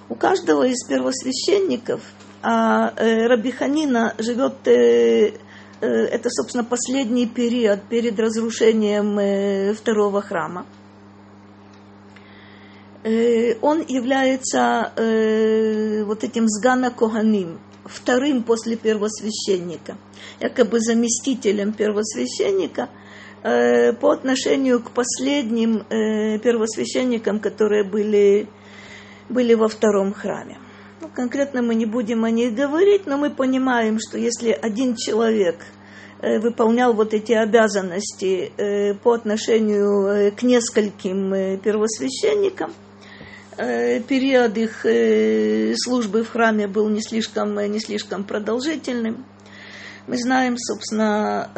У 0.10 0.16
каждого 0.16 0.64
из 0.64 0.84
первосвященников, 0.86 2.02
а 2.42 2.94
э, 2.98 3.28
Раби 3.28 3.52
Ханина 3.52 4.16
живет, 4.18 4.68
э, 4.68 5.38
э, 5.80 5.88
это, 5.88 6.30
собственно, 6.30 6.64
последний 6.64 7.28
период 7.28 7.84
перед 7.84 8.20
разрушением 8.20 9.18
э, 9.20 9.74
второго 9.74 10.22
храма– 10.22 10.66
он 13.04 13.84
является 13.88 14.92
э, 14.96 16.04
вот 16.04 16.24
этим 16.24 16.48
сгана 16.48 16.92
Коганим, 16.92 17.60
вторым 17.86 18.44
после 18.44 18.76
первосвященника, 18.76 19.98
якобы 20.40 20.80
заместителем 20.80 21.74
первосвященника 21.74 22.90
э, 23.42 23.94
по 23.94 24.12
отношению 24.12 24.82
к 24.82 24.92
последним 24.92 25.84
первосвященникам, 25.90 27.40
которые 27.40 27.84
были, 27.84 28.48
были 29.30 29.56
во 29.56 29.68
втором 29.68 30.14
храме. 30.14 30.58
конкретно 31.16 31.64
мы 31.64 31.74
не 31.74 31.88
будем 31.88 32.24
о 32.24 32.30
них 32.30 32.54
говорить, 32.54 33.08
но 33.08 33.18
мы 33.18 33.32
понимаем, 33.32 33.98
что 34.00 34.20
если 34.20 34.52
один 34.52 34.96
человек 34.96 35.58
э, 36.22 36.40
выполнял 36.40 36.94
вот 36.94 37.16
эти 37.16 37.34
обязанности 37.34 38.52
э, 38.56 38.94
по 38.94 39.14
отношению 39.14 40.06
э, 40.06 40.32
к 40.32 40.44
нескольким 40.44 41.60
первосвященникам, 41.60 42.74
период 43.58 44.58
их 44.58 44.86
службы 45.78 46.24
в 46.24 46.30
храме 46.30 46.68
был 46.68 46.90
не 46.90 47.02
слишком, 47.02 47.56
не 47.72 47.80
слишком 47.80 48.24
продолжительным. 48.24 49.26
Мы 50.08 50.18
знаем, 50.18 50.58
собственно, 50.58 51.50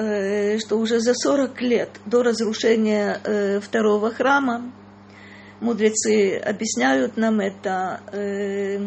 что 0.59 0.77
уже 0.77 0.99
за 0.99 1.13
40 1.13 1.61
лет 1.61 1.89
до 2.05 2.23
разрушения 2.23 3.59
второго 3.61 4.11
храма 4.11 4.71
мудрецы 5.63 6.37
объясняют 6.37 7.17
нам 7.17 7.39
это. 7.39 8.01
Э, 8.11 8.79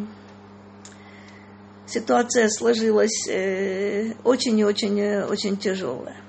ситуация 1.86 2.48
сложилась 2.48 3.26
э, 3.28 4.12
очень 4.22 4.58
и 4.58 4.64
очень, 4.64 5.00
э, 5.00 5.24
очень 5.24 5.56
тяжелая. 5.56 6.25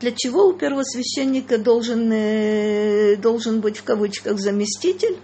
Для 0.00 0.12
чего 0.12 0.48
у 0.48 0.52
первосвященника 0.52 1.58
должен, 1.58 3.20
должен 3.20 3.60
быть 3.60 3.78
в 3.78 3.84
кавычках 3.84 4.38
заместитель? 4.38 5.18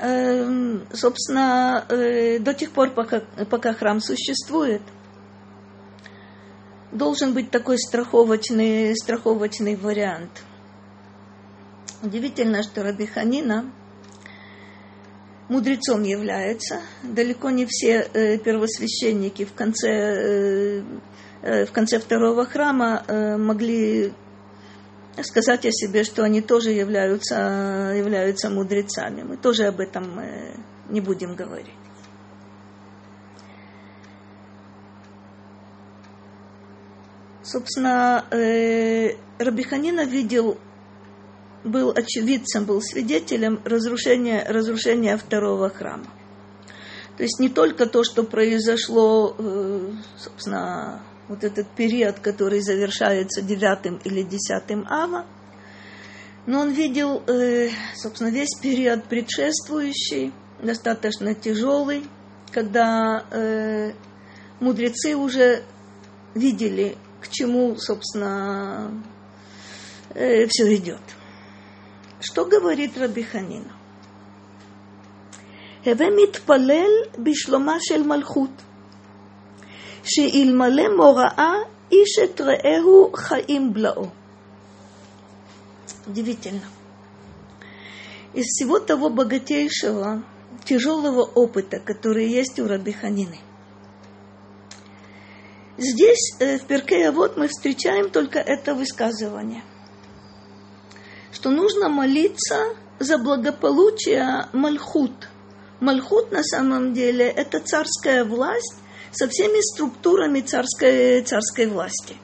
Эм, 0.00 0.86
собственно, 0.92 1.84
до 1.88 2.54
тех 2.54 2.70
пор, 2.72 2.90
пока, 2.90 3.20
пока 3.50 3.74
храм 3.74 4.00
существует, 4.00 4.82
должен 6.92 7.34
быть 7.34 7.50
такой 7.50 7.78
страховочный, 7.78 8.96
страховочный 8.96 9.76
вариант– 9.76 10.42
Удивительно, 12.02 12.64
что 12.64 12.82
Раби 12.82 13.08
мудрецом 15.48 16.02
является. 16.02 16.80
Далеко 17.04 17.50
не 17.50 17.64
все 17.64 18.08
э, 18.12 18.38
первосвященники 18.38 19.44
в 19.44 19.52
конце, 19.52 19.88
э, 19.88 20.80
э, 20.80 20.82
в 21.42 21.72
конце 21.72 21.98
второго 21.98 22.44
храма 22.46 23.02
э, 23.06 23.36
могли 23.36 24.12
сказать 25.22 25.66
о 25.66 25.72
себе, 25.72 26.04
что 26.04 26.22
они 26.22 26.40
тоже 26.40 26.70
являются, 26.70 27.92
являются 27.96 28.48
мудрецами. 28.48 29.22
Мы 29.22 29.36
тоже 29.36 29.64
об 29.64 29.80
этом 29.80 30.18
э, 30.20 30.54
не 30.88 31.00
будем 31.00 31.34
говорить. 31.34 31.74
Собственно, 37.42 38.24
э, 38.30 39.16
Рабиханина 39.38 40.04
видел 40.04 40.58
был 41.64 41.90
очевидцем, 41.90 42.64
был 42.64 42.80
свидетелем 42.80 43.60
разрушения, 43.64 44.44
разрушения 44.48 45.16
второго 45.16 45.68
храма. 45.68 46.06
То 47.16 47.24
есть 47.24 47.38
не 47.38 47.48
только 47.48 47.86
то, 47.86 48.02
что 48.04 48.24
произошло, 48.24 49.36
э, 49.38 49.92
собственно, 50.16 51.02
вот 51.32 51.44
этот 51.44 51.66
период, 51.68 52.18
который 52.18 52.60
завершается 52.60 53.40
девятым 53.40 53.96
или 54.04 54.20
десятым 54.20 54.86
ава, 54.86 55.24
но 56.44 56.60
он 56.60 56.72
видел, 56.72 57.22
э, 57.26 57.70
собственно, 57.96 58.28
весь 58.28 58.54
период 58.60 59.04
предшествующий, 59.04 60.34
достаточно 60.60 61.34
тяжелый, 61.34 62.06
когда 62.50 63.24
э, 63.30 63.92
мудрецы 64.60 65.16
уже 65.16 65.62
видели, 66.34 66.98
к 67.22 67.28
чему, 67.28 67.76
собственно, 67.76 69.02
э, 70.10 70.46
все 70.48 70.74
идет. 70.76 71.00
Что 72.20 72.44
говорит 72.44 72.98
Раби 72.98 73.22
Хеве 73.22 73.64
Эве 75.86 76.10
митпалел 76.10 77.08
бишлома 77.16 77.78
шель 77.80 78.04
малхут– 78.04 78.50
שאלמלא 80.03 80.83
מוראה 80.97 81.53
איש 81.91 82.19
את 82.23 82.41
רעהו 82.41 83.11
חיים 83.15 83.73
בלעו. 83.73 84.07
Удивительно. 86.07 86.61
Из 88.33 88.45
всего 88.45 88.79
того 88.79 89.09
богатейшего, 89.09 90.23
тяжелого 90.63 91.23
опыта, 91.23 91.79
который 91.79 92.29
есть 92.29 92.59
у 92.59 92.67
Раби 92.67 92.93
Ханины. 92.93 93.39
Здесь, 95.77 96.37
в 96.39 96.65
Перкея, 96.65 97.11
вот 97.11 97.35
мы 97.35 97.49
встречаем 97.49 98.09
только 98.09 98.39
это 98.39 98.73
высказывание – 98.73 99.73
что 101.37 101.51
нужно 101.51 101.87
молиться 101.87 102.75
за 102.97 103.19
благополучие 103.19 104.47
Мальхут. 104.53 105.29
Мальхут 105.79 106.31
на 106.31 106.41
самом 106.41 106.93
деле 106.93 107.27
это 107.27 107.59
царская 107.59 108.25
власть 108.25 108.75
со 109.12 109.28
всеми 109.28 109.60
структурами 109.60 110.40
царской, 110.40 111.22
царской 111.22 111.66
власти. 111.66 112.16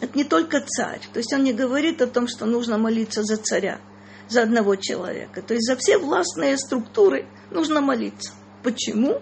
Это 0.00 0.16
не 0.16 0.24
только 0.24 0.60
царь. 0.60 1.00
То 1.12 1.18
есть 1.18 1.32
он 1.32 1.42
не 1.42 1.52
говорит 1.52 2.00
о 2.02 2.06
том, 2.06 2.28
что 2.28 2.46
нужно 2.46 2.78
молиться 2.78 3.22
за 3.22 3.36
царя, 3.36 3.80
за 4.28 4.42
одного 4.42 4.76
человека. 4.76 5.42
То 5.42 5.54
есть 5.54 5.66
за 5.66 5.76
все 5.76 5.98
властные 5.98 6.56
структуры 6.56 7.26
нужно 7.50 7.80
молиться. 7.80 8.32
Почему? 8.62 9.20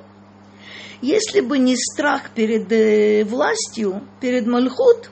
Если 1.00 1.40
бы 1.40 1.58
не 1.58 1.76
страх 1.76 2.30
перед 2.30 2.70
э, 2.70 3.24
властью, 3.24 4.06
перед 4.20 4.46
Мальхут, 4.46 5.10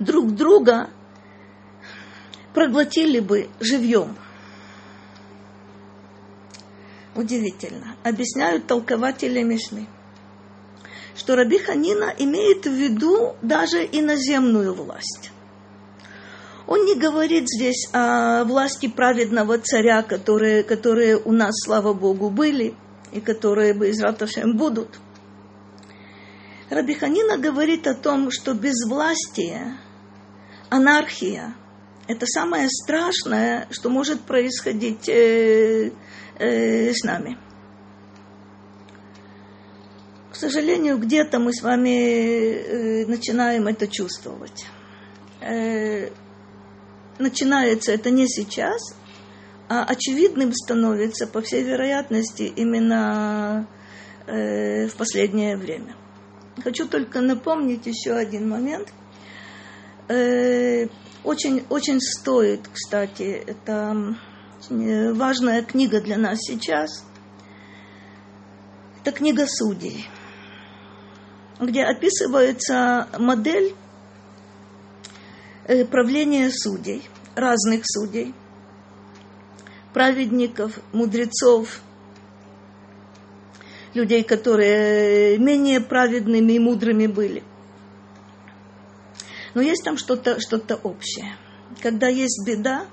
друг 0.00 0.32
друга 0.32 0.90
проглотили 2.52 3.20
бы 3.20 3.48
живьем. 3.60 4.16
Удивительно. 7.14 7.96
Объясняют 8.02 8.66
толкователи 8.66 9.40
Мишны, 9.42 9.86
что 11.16 11.36
Раби 11.36 11.58
Ханина 11.58 12.12
имеет 12.18 12.66
в 12.66 12.72
виду 12.72 13.36
даже 13.42 13.84
иноземную 13.84 14.74
власть. 14.74 15.30
Он 16.66 16.84
не 16.84 16.94
говорит 16.94 17.44
здесь 17.46 17.88
о 17.92 18.44
власти 18.44 18.88
праведного 18.88 19.58
царя, 19.58 20.02
которые, 20.02 20.62
которые 20.62 21.16
у 21.16 21.30
нас, 21.32 21.54
слава 21.62 21.92
Богу, 21.92 22.30
были 22.30 22.74
и 23.12 23.20
которые 23.20 23.74
бы 23.74 23.90
из 23.90 24.00
Раташем 24.00 24.56
будут. 24.56 24.98
Раби 26.70 26.94
Ханина 26.94 27.36
говорит 27.36 27.86
о 27.86 27.94
том, 27.94 28.30
что 28.30 28.54
безвластие, 28.54 29.76
анархия, 30.70 31.54
это 32.08 32.26
самое 32.26 32.68
страшное, 32.70 33.68
что 33.70 33.90
может 33.90 34.22
происходить 34.22 35.08
э, 35.08 35.92
э, 36.38 36.92
с 36.92 37.04
нами. 37.04 37.38
К 40.34 40.36
сожалению, 40.36 40.98
где-то 40.98 41.38
мы 41.38 41.52
с 41.52 41.62
вами 41.62 41.90
э, 41.90 43.06
начинаем 43.06 43.68
это 43.68 43.86
чувствовать. 43.86 44.66
Э, 45.40 46.10
начинается 47.20 47.92
это 47.92 48.10
не 48.10 48.26
сейчас, 48.26 48.96
а 49.68 49.84
очевидным 49.84 50.52
становится, 50.52 51.28
по 51.28 51.40
всей 51.40 51.62
вероятности, 51.62 52.42
именно 52.42 53.68
э, 54.26 54.88
в 54.88 54.96
последнее 54.96 55.56
время. 55.56 55.94
Хочу 56.64 56.88
только 56.88 57.20
напомнить 57.20 57.86
еще 57.86 58.14
один 58.14 58.48
момент. 58.48 58.88
Очень, 61.22 61.64
очень 61.70 62.00
стоит, 62.00 62.68
кстати, 62.72 63.40
это 63.46 64.16
важная 64.68 65.62
книга 65.62 66.00
для 66.00 66.18
нас 66.18 66.40
сейчас. 66.40 67.04
Это 69.00 69.12
книга 69.12 69.46
судей, 69.46 70.08
где 71.60 71.84
описывается 71.84 73.08
модель 73.18 73.74
э, 75.66 75.84
правления 75.84 76.50
судей, 76.50 77.02
разных 77.34 77.82
судей, 77.84 78.34
праведников, 79.92 80.78
мудрецов, 80.92 81.80
людей, 83.94 84.24
которые 84.24 85.38
менее 85.38 85.80
праведными 85.80 86.54
и 86.54 86.58
мудрыми 86.58 87.06
были– 87.06 87.42
но 89.54 89.62
есть 89.62 89.84
там 89.84 89.96
что-то 89.96 90.40
что 90.40 90.60
общее. 90.82 91.36
Когда 91.80 92.08
есть 92.08 92.44
беда, 92.44 92.86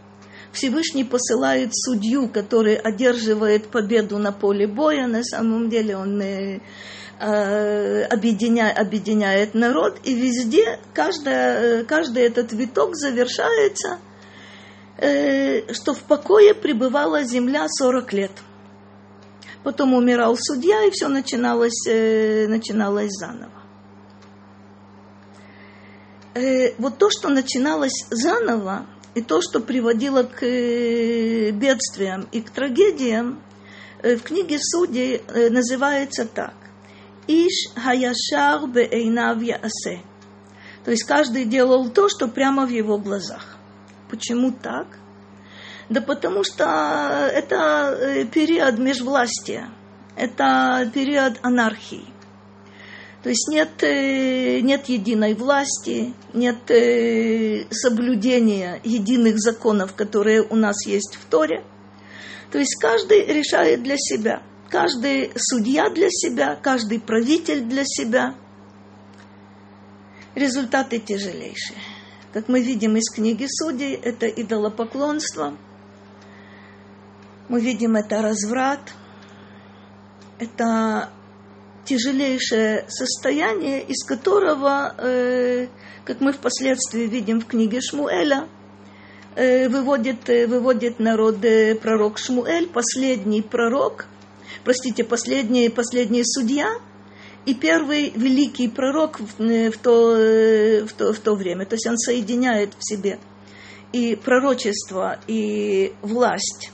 Всевышний 0.52 1.04
посылает 1.04 1.72
судью, 1.74 2.30
который 2.30 2.76
одерживает 2.76 3.68
победу 3.68 4.18
на 4.18 4.32
поле 4.32 4.68
боя. 4.68 5.08
На 5.08 5.24
самом 5.24 5.70
деле 5.70 5.98
он 5.98 6.22
э, 7.22 8.02
э 8.02 8.06
объединяет, 8.06 9.54
народ, 9.54 10.00
и 10.04 10.14
везде 10.16 10.80
каждая, 10.94 11.84
каждый 11.84 12.24
этот 12.24 12.52
виток 12.52 12.96
завершается, 12.96 14.00
э, 14.98 15.74
что 15.74 15.94
в 15.94 16.00
покое 16.00 16.54
пребывала 16.54 17.24
земля 17.24 17.68
40 17.68 18.14
лет. 18.14 18.32
Потом 19.64 19.94
умирал 19.94 20.36
судья, 20.40 20.86
и 20.86 20.92
все 20.92 21.08
начиналось, 21.08 21.88
э, 21.88 22.48
начиналось 22.48 23.12
заново 23.12 23.62
э, 26.34 26.74
вот 26.78 26.98
то, 26.98 27.10
что 27.12 27.30
начиналось 27.30 28.06
заново, 28.10 28.88
и 29.14 29.22
то, 29.22 29.42
что 29.42 29.60
приводило 29.60 30.24
к 30.24 30.44
э, 30.44 31.52
бедствиям 31.52 32.28
и 32.32 32.42
к 32.42 32.50
трагедиям, 32.50 33.42
в 34.02 34.20
книге 34.22 34.58
Судей 34.60 35.22
называется 35.52 36.26
так. 36.26 36.56
Иш 37.28 37.74
хаяшар 37.76 38.68
беэйнав 38.68 39.42
яасе. 39.42 40.02
То 40.84 40.92
есть 40.92 41.04
каждый 41.04 41.46
делал 41.46 41.90
то, 41.90 42.10
что 42.10 42.28
прямо 42.28 42.66
в 42.66 42.70
его 42.70 42.98
глазах. 42.98 43.58
Почему 44.10 44.52
так? 44.52 44.88
Да 45.90 46.02
потому 46.02 46.44
что 46.44 47.30
это 47.32 48.28
период 48.34 48.80
межвластия, 48.80 49.70
это 50.16 50.90
период 50.94 51.34
анархии. 51.44 52.06
То 53.22 53.30
есть 53.30 53.48
нет, 53.50 53.70
нет 53.82 54.90
единой 54.90 55.36
власти, 55.36 56.16
нет 56.34 56.58
соблюдения 57.70 58.82
единых 58.84 59.38
законов, 59.38 59.94
которые 59.94 60.42
у 60.42 60.56
нас 60.56 60.88
есть 60.88 61.16
в 61.22 61.26
Торе. 61.26 61.64
То 62.52 62.58
есть 62.58 62.76
каждый 62.82 63.26
решает 63.26 63.84
для 63.84 63.98
себя– 63.98 64.42
каждый 64.72 65.32
судья 65.36 65.90
для 65.90 66.08
себя, 66.10 66.56
каждый 66.56 67.00
правитель 67.00 67.62
для 67.62 67.84
себя. 67.86 68.34
Результаты 70.34 70.98
тяжелейшие. 71.00 71.78
Как 72.32 72.48
мы 72.48 72.62
видим 72.62 72.96
из 72.96 73.14
книги 73.14 73.46
Судей, 73.50 73.94
это 73.96 74.28
идолопоклонство. 74.28 75.58
Мы 77.50 77.60
видим 77.60 77.98
это 77.98 78.22
разврат. 78.22 78.94
Это 80.40 81.10
тяжелейшее 81.84 82.86
состояние, 82.88 83.84
из 83.84 84.06
которого, 84.06 84.96
э, 84.98 85.68
как 86.06 86.22
мы 86.22 86.32
впоследствии 86.32 87.04
видим 87.04 87.42
в 87.42 87.46
книге 87.46 87.82
Шмуэля, 87.82 88.48
э, 89.36 89.68
выводит, 89.68 90.30
э, 90.30 90.48
выводит 90.48 91.00
народ 91.00 91.40
пророк 91.82 92.18
Шмуэль, 92.18 92.68
последний 92.70 93.42
пророк, 93.42 94.08
простите, 94.64 95.04
последний, 95.04 95.70
последний 95.70 96.24
судья 96.24 96.76
и 97.46 97.54
первый 97.54 98.12
великий 98.12 98.68
пророк 98.68 99.20
в, 99.20 99.42
э, 99.42 99.72
то, 99.72 100.16
э, 100.16 100.84
в, 100.86 100.94
то, 100.94 101.14
в 101.14 101.20
то 101.20 101.36
время. 101.36 101.66
То 101.66 101.76
есть 101.76 101.88
он 101.88 101.98
соединяет 101.98 102.74
в 102.78 102.88
себе 102.88 103.20
и 103.92 104.16
пророчество, 104.16 105.20
и 105.28 105.94
власть 106.02 106.72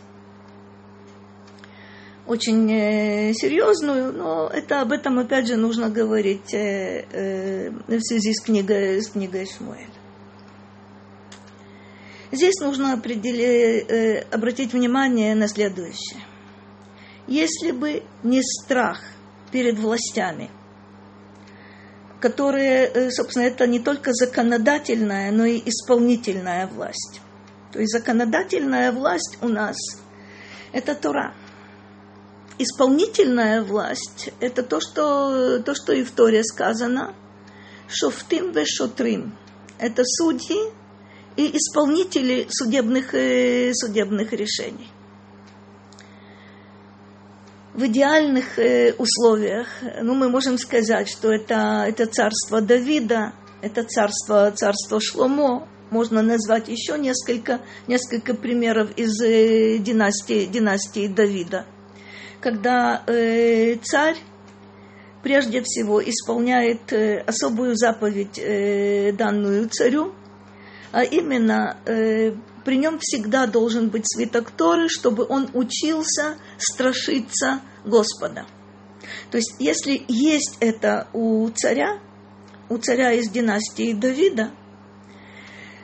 очень 2.28 2.70
э, 2.70 3.34
серьезную, 3.34 4.12
но 4.12 4.50
это 4.50 4.82
об 4.82 4.92
этом 4.92 5.18
опять 5.20 5.48
же 5.48 5.56
нужно 5.56 5.90
говорить 5.90 6.52
в 6.52 8.02
связи 8.02 8.34
с 8.34 8.42
книгой, 8.42 9.02
с 9.02 9.10
книгой 9.10 9.48
Шмуэль. 9.48 9.88
Здесь 12.34 12.60
нужно 12.60 12.94
определить, 12.94 14.26
обратить 14.30 14.74
внимание 14.74 15.34
на 15.34 15.48
следующее– 15.48 16.22
если 17.28 17.72
бы 17.72 18.04
не 18.24 18.42
страх 18.42 19.02
перед 19.52 19.78
властями, 19.78 20.50
которые, 22.20 22.88
э, 22.88 23.12
собственно, 23.12 23.44
это 23.44 23.68
не 23.68 23.80
только 23.80 24.14
законодательная, 24.14 25.32
но 25.32 25.46
и 25.46 25.62
исполнительная 25.66 26.68
власть. 26.68 27.22
То 27.72 27.80
есть 27.80 27.92
законодательная 27.92 28.92
власть 28.92 29.38
у 29.42 29.50
нас– 29.50 29.78
это 30.72 30.96
Тора. 30.96 31.34
Исполнительная 32.58 33.62
власть– 33.62 34.32
это 34.40 34.64
то 34.64 34.80
что, 34.80 35.60
то, 35.60 35.76
что 35.76 35.94
и 35.94 36.04
в 36.04 36.12
Торе 36.12 36.44
сказано– 36.44 37.14
шофтим 37.88 38.52
ве 38.52 38.66
шотрим. 38.66 39.38
Это 39.80 40.04
судьи 40.04 40.58
и 41.36 41.56
исполнители 41.56 42.48
судебных, 42.50 43.14
э, 43.14 43.74
судебных 43.74 44.34
решений 44.34 44.90
в 47.78 47.86
идеальных 47.86 48.58
э, 48.58 48.94
условиях, 48.98 49.68
ну, 50.02 50.16
мы 50.16 50.30
можем 50.30 50.58
сказать, 50.58 51.08
что 51.08 51.32
это, 51.32 51.86
это 51.88 52.08
царство 52.08 52.60
Давида, 52.60 53.34
это 53.62 53.84
царство, 53.84 54.52
царство 54.52 55.00
Шломо, 55.00 55.68
можно 55.92 56.24
назвать 56.24 56.70
еще 56.70 56.98
несколько, 56.98 57.62
несколько 57.86 58.34
примеров 58.34 58.90
из 58.98 59.22
э, 59.22 59.78
династии, 59.78 60.48
династии 60.48 61.08
Давида, 61.08 61.68
когда 62.42 63.04
э, 63.06 63.76
царь 63.84 64.18
прежде 65.22 65.62
всего 65.62 66.02
исполняет 66.04 66.92
особую 67.28 67.76
заповедь, 67.76 68.40
данную 69.18 69.68
царю, 69.70 70.14
а 70.92 71.04
именно 71.04 71.76
при 71.86 72.78
нем 72.78 72.98
всегда 73.00 73.46
должен 73.46 73.90
быть 73.90 74.04
свиток 74.06 74.52
Торы, 74.52 74.88
чтобы 74.90 75.26
он 75.28 75.50
учился 75.54 76.38
страшиться 76.58 77.62
Господа. 77.86 78.46
То 79.32 79.38
есть, 79.38 79.56
если 79.60 80.04
есть 80.08 80.58
это 80.60 81.08
у 81.14 81.50
царя, 81.50 82.00
у 82.70 82.78
царя 82.78 83.14
из 83.14 83.30
династии 83.30 83.94
Давида, 83.94 84.52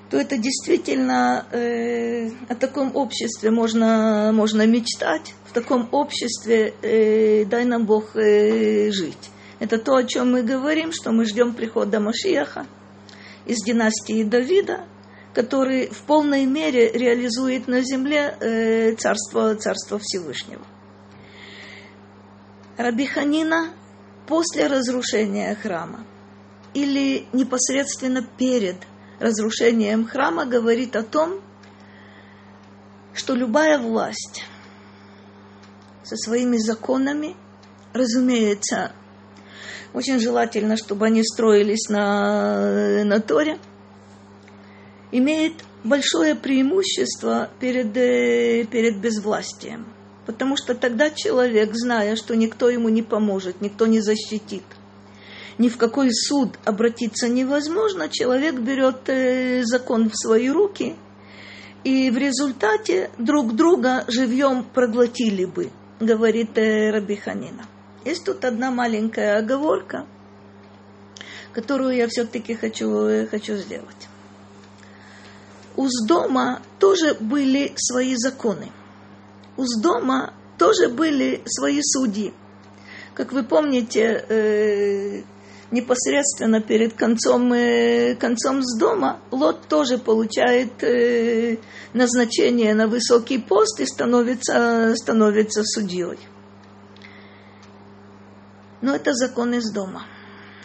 то 0.10 0.18
это 0.18 0.38
действительно 0.38 1.48
э, 1.52 2.30
о 2.48 2.56
таком 2.56 2.96
обществе 2.96 3.50
можно, 3.50 4.32
можно 4.32 4.68
мечтать, 4.68 5.34
в 5.50 5.54
таком 5.54 5.90
обществе 5.92 6.74
э, 6.84 7.46
дай 7.46 7.66
нам 7.66 7.86
Бог 7.86 8.16
э, 8.16 8.92
жить. 8.92 9.32
Это 9.60 9.80
то, 9.80 9.96
о 9.96 10.04
чем 10.04 10.34
мы 10.34 10.44
говорим, 10.44 10.92
что 10.92 11.12
мы 11.12 11.26
ждем 11.26 11.54
прихода 11.54 12.00
Машиаха 12.00 12.68
из 13.46 13.64
династии 13.64 14.24
Давида, 14.24 14.86
который 15.34 15.90
в 15.90 16.04
полной 16.04 16.46
мере 16.46 16.92
реализует 16.92 17.68
на 17.68 17.82
земле 17.82 18.38
э, 18.40 18.94
царство, 18.96 19.56
царство 19.56 20.00
Всевышнего. 20.00 20.66
Раби 22.78 23.06
Ханина 23.06 23.74
после 24.28 24.68
разрушения 24.68 25.56
храма 25.56 26.06
или 26.74 27.28
непосредственно 27.34 28.24
перед 28.24 28.78
разрушением 29.20 30.08
храма 30.08 30.46
говорит 30.46 30.96
о 30.96 31.04
том, 31.04 31.42
что 33.14 33.36
любая 33.36 33.80
власть 33.80 34.44
со 36.04 36.16
своими 36.18 36.58
законами, 36.58 37.36
разумеется, 37.94 38.92
очень 39.94 40.20
желательно, 40.20 40.78
чтобы 40.78 41.06
они 41.06 41.24
строились 41.24 41.90
на, 41.90 43.04
на 43.04 43.20
Торе– 43.20 43.58
имеет 45.14 45.64
большое 45.84 46.36
преимущество 46.36 47.50
перед, 47.60 47.96
э, 47.96 48.66
перед 48.66 49.00
безвластием. 49.00 49.86
Потому 50.26 50.58
что 50.58 50.74
тогда 50.74 51.10
человек, 51.12 51.70
зная, 51.74 52.16
что 52.16 52.36
никто 52.36 52.70
ему 52.70 52.90
не 52.90 53.04
поможет, 53.04 53.62
никто 53.62 53.86
не 53.86 54.00
защитит, 54.00 54.64
ни 55.58 55.70
в 55.70 55.78
какой 55.78 56.12
суд 56.12 56.58
обратиться 56.66 57.30
невозможно, 57.30 58.10
человек 58.10 58.56
берет 58.56 59.08
э, 59.08 59.64
закон 59.64 60.10
в 60.10 60.16
свои 60.16 60.50
руки, 60.50 60.96
и 61.84 62.10
в 62.10 62.18
результате 62.18 63.12
друг 63.18 63.56
друга 63.56 64.06
живьем 64.08 64.64
проглотили 64.64 65.46
бы, 65.46 65.70
говорит 66.00 66.58
э, 66.58 66.90
Раби 66.90 67.18
Ханина. 67.18 67.66
Есть 68.04 68.26
тут 68.26 68.44
одна 68.46 68.72
маленькая 68.72 69.38
оговорка, 69.38 70.08
которую 71.54 71.96
я 71.96 72.08
все-таки 72.08 72.56
хочу, 72.56 73.28
хочу 73.30 73.56
сделать 73.58 74.08
у 75.76 75.88
Сдома 75.88 76.62
тоже 76.80 77.16
были 77.20 77.74
свои 77.76 78.16
законы. 78.16 78.72
У 79.58 79.66
Сдома 79.66 80.34
тоже 80.58 80.90
были 80.90 81.42
свои 81.46 81.80
судьи. 81.82 82.34
Как 83.16 83.32
вы 83.32 83.44
помните, 83.44 84.26
э, 84.28 85.22
непосредственно 85.72 86.62
перед 86.62 86.94
концом, 86.94 87.52
э, 87.54 88.16
концом 88.16 88.62
Сдома 88.64 89.20
Лот 89.32 89.68
тоже 89.68 89.98
получает 89.98 90.84
э, 90.84 91.58
назначение 91.94 92.74
на 92.76 92.88
высокий 92.88 93.40
пост 93.40 93.80
и 93.80 93.86
становится, 93.86 94.96
становится 94.96 95.64
судьей. 95.64 96.20
Но 98.82 98.96
это 98.96 99.14
закон 99.14 99.54
из 99.54 99.72
дома. 99.72 100.06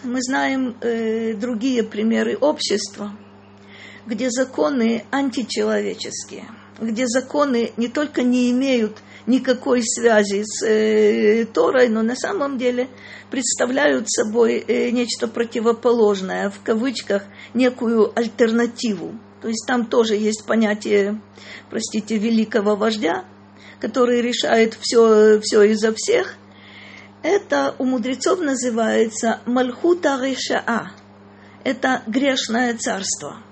Мы 0.03 0.21
знаем 0.23 0.77
э, 0.81 1.35
другие 1.35 1.83
примеры 1.83 2.37
общества– 2.37 3.12
где 4.09 4.31
законы 4.31 5.05
античеловеческие, 5.11 6.47
где 6.81 7.07
законы 7.07 7.73
не 7.77 7.88
только 7.88 8.23
не 8.23 8.51
имеют 8.51 8.99
никакой 9.27 9.83
связи 9.83 10.44
с 10.44 10.64
э, 10.66 11.44
Торой, 11.44 11.88
но 11.88 12.03
на 12.03 12.16
самом 12.16 12.57
деле 12.57 12.88
представляют 13.31 14.11
собой 14.11 14.64
э, 14.66 14.90
нечто 14.90 15.29
противоположное, 15.29 16.49
в 16.49 16.62
кавычках, 16.64 17.25
некую 17.53 18.11
альтернативу. 18.18 19.12
То 19.42 19.49
есть 19.49 19.66
там 19.66 19.85
тоже 19.85 20.16
есть 20.16 20.47
понятие, 20.47 21.21
простите, 21.68 22.16
великого 22.16 22.77
вождя, 22.77 23.27
который 23.79 24.23
решает 24.23 24.75
все, 24.81 25.38
все 25.40 25.62
изо 25.64 25.92
всех. 25.94 26.37
Это 27.23 27.75
у 27.79 27.85
мудрецов 27.85 28.40
называется 28.40 29.40
Мальхута 29.44 30.18
Решаа. 30.23 30.92
Это 31.62 32.03
грешное 32.07 32.75
царство– 32.75 33.42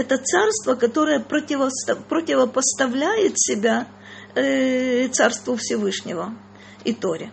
это 0.00 0.18
царство, 0.18 0.74
которое 0.74 1.20
противопоставляет 1.20 3.34
себя 3.36 3.86
э, 4.34 5.06
царству 5.08 5.56
Всевышнего. 5.56 6.34
и 6.84 6.94
Торе. 6.94 7.30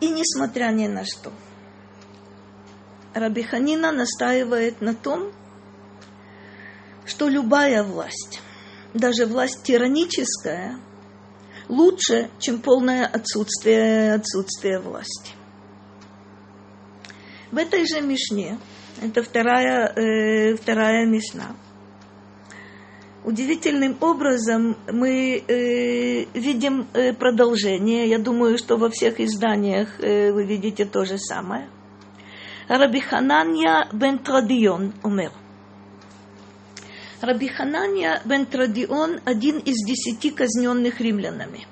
И 0.00 0.08
несмотря 0.08 0.72
ни 0.72 0.88
на 0.88 1.04
что, 1.04 1.32
Раби 3.14 3.42
Ханина 3.42 3.92
настаивает 3.92 4.80
на 4.80 4.94
том, 4.94 5.30
что 7.06 7.28
любая 7.28 7.84
власть, 7.84 8.40
даже 8.94 9.26
власть 9.26 9.62
тираническая, 9.62 10.80
лучше, 11.68 12.30
чем 12.40 12.60
полное 12.60 13.06
отсутствие, 13.06 14.14
отсутствие 14.14 14.80
власти. 14.80 15.32
В 17.52 17.58
этой 17.58 17.86
же 17.86 18.00
Мишне, 18.00 18.58
это 19.00 19.22
вторая, 19.22 19.92
э, 19.94 20.54
вторая 20.56 21.06
Мишна, 21.06 21.56
удивительным 23.24 23.96
образом 24.00 24.76
мы 24.90 25.42
э, 25.46 26.24
видим 26.34 26.86
э, 26.92 27.12
продолжение. 27.12 28.08
Я 28.08 28.18
думаю, 28.18 28.58
что 28.58 28.76
во 28.76 28.90
всех 28.90 29.20
изданиях 29.20 30.00
э, 30.00 30.32
вы 30.32 30.44
видите 30.44 30.84
то 30.84 31.04
же 31.04 31.18
самое. 31.18 31.68
Раби 32.68 33.00
Хананья 33.00 33.88
бен 33.92 34.20
умер. 35.02 35.32
Раби 37.20 37.48
Хананья 37.48 38.20
бен 38.24 38.46
один 39.24 39.58
из 39.58 39.84
десяти 39.86 40.30
казненных 40.30 41.00
римлянами. 41.00 41.66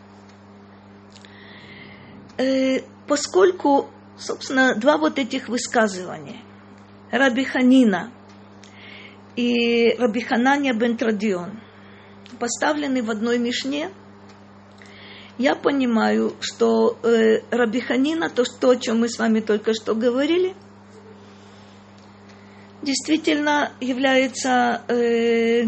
Э, 2.38 2.80
поскольку, 3.06 3.88
собственно, 4.18 4.74
два 4.74 4.98
вот 4.98 5.18
этих 5.18 5.48
высказывания 5.48 6.40
Раби 7.10 7.44
Ханина 7.44 8.12
и 9.36 9.94
Раби 9.98 10.20
Хананья 10.20 10.72
бен 10.72 10.96
Традион 10.96 11.60
поставлены 12.38 13.02
в 13.02 13.10
одной 13.10 13.38
мишне, 13.38 13.90
я 15.38 15.54
понимаю, 15.54 16.34
что 16.40 16.98
э, 17.02 17.40
Раби 17.50 17.80
Ханина, 17.80 18.30
то, 18.30 18.44
что, 18.44 18.70
о 18.70 18.76
чем 18.76 19.00
мы 19.00 19.08
с 19.08 19.18
вами 19.18 19.40
только 19.40 19.72
что 19.74 19.94
говорили– 19.94 20.54
действительно 22.82 23.72
является 23.80 24.82
э, 24.88 25.64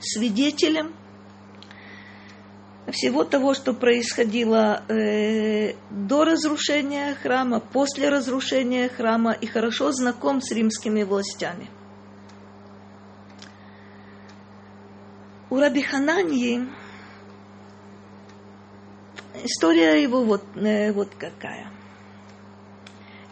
свидетелем 0.00 0.94
всего 2.90 3.24
того, 3.24 3.54
что 3.54 3.72
происходило 3.72 4.82
э, 4.88 5.74
до 5.90 6.24
разрушения 6.24 7.14
храма, 7.14 7.60
после 7.60 8.08
разрушения 8.08 8.88
храма 8.88 9.32
и 9.32 9.46
хорошо 9.46 9.92
знаком 9.92 10.40
с 10.40 10.52
римскими 10.52 11.02
властями. 11.02 11.68
У 15.50 15.58
Раби 15.58 15.82
Хананьи 15.82 16.68
история 19.42 20.02
его 20.02 20.24
вот, 20.24 20.44
э, 20.56 20.92
вот 20.92 21.10
какая– 21.18 21.70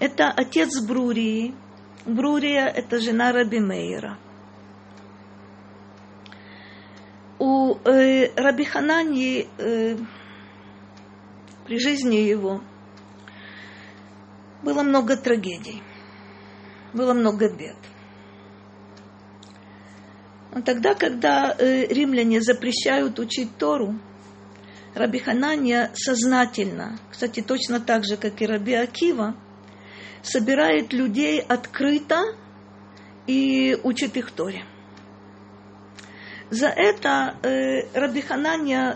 это 0.01 0.31
отец 0.31 0.81
Брурии. 0.81 1.55
Брурия– 2.07 2.67
это 2.77 3.01
жена 3.01 3.33
Раби 3.33 3.59
Мейра. 3.59 4.17
У 7.39 7.75
э, 7.85 8.33
Раби 8.35 8.65
Хананьи 8.65 9.49
э, 9.59 9.97
при 11.67 11.79
жизни 11.79 12.17
его 12.17 12.63
было 14.63 14.83
много 14.83 15.17
трагедий, 15.17 15.83
было 16.93 17.15
много 17.15 17.49
бед. 17.49 17.77
Но 20.53 20.63
тогда, 20.63 20.95
когда 20.95 21.55
э, 21.57 21.87
римляне 21.87 22.41
запрещают 22.41 23.19
учить 23.19 23.57
Тору, 23.57 23.95
Раби 24.95 25.19
Хананья 25.19 25.91
сознательно, 25.95 26.99
кстати, 27.11 27.41
точно 27.41 27.79
так 27.81 28.05
же, 28.05 28.17
как 28.17 28.41
и 28.43 28.47
Раби 28.47 28.75
Акива– 28.75 29.35
собирает 30.23 30.93
людей 30.93 31.41
открыто 31.41 32.23
и 33.27 33.79
учит 33.83 34.17
их 34.17 34.31
Торе. 34.31 34.65
За 36.51 36.69
это 36.69 37.37
э, 37.43 37.83
Раби 37.93 38.25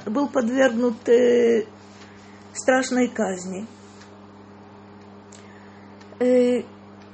был 0.07 0.29
подвергнут 0.29 1.09
э, 1.09 1.67
страшной 2.55 3.09
казни. 3.09 3.67
Э, 6.19 6.63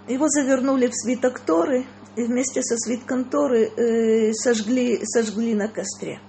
его 0.07 0.29
завернули 0.29 0.87
в 0.87 0.95
свиток 0.95 1.41
Торы 1.41 1.87
и 2.17 2.23
вместе 2.23 2.63
со 2.63 2.77
свитком 2.77 3.25
Торы 3.25 3.67
э, 3.67 4.33
сожгли, 4.33 5.01
сожгли 5.05 5.55
на 5.55 5.69
костре. 5.69 6.21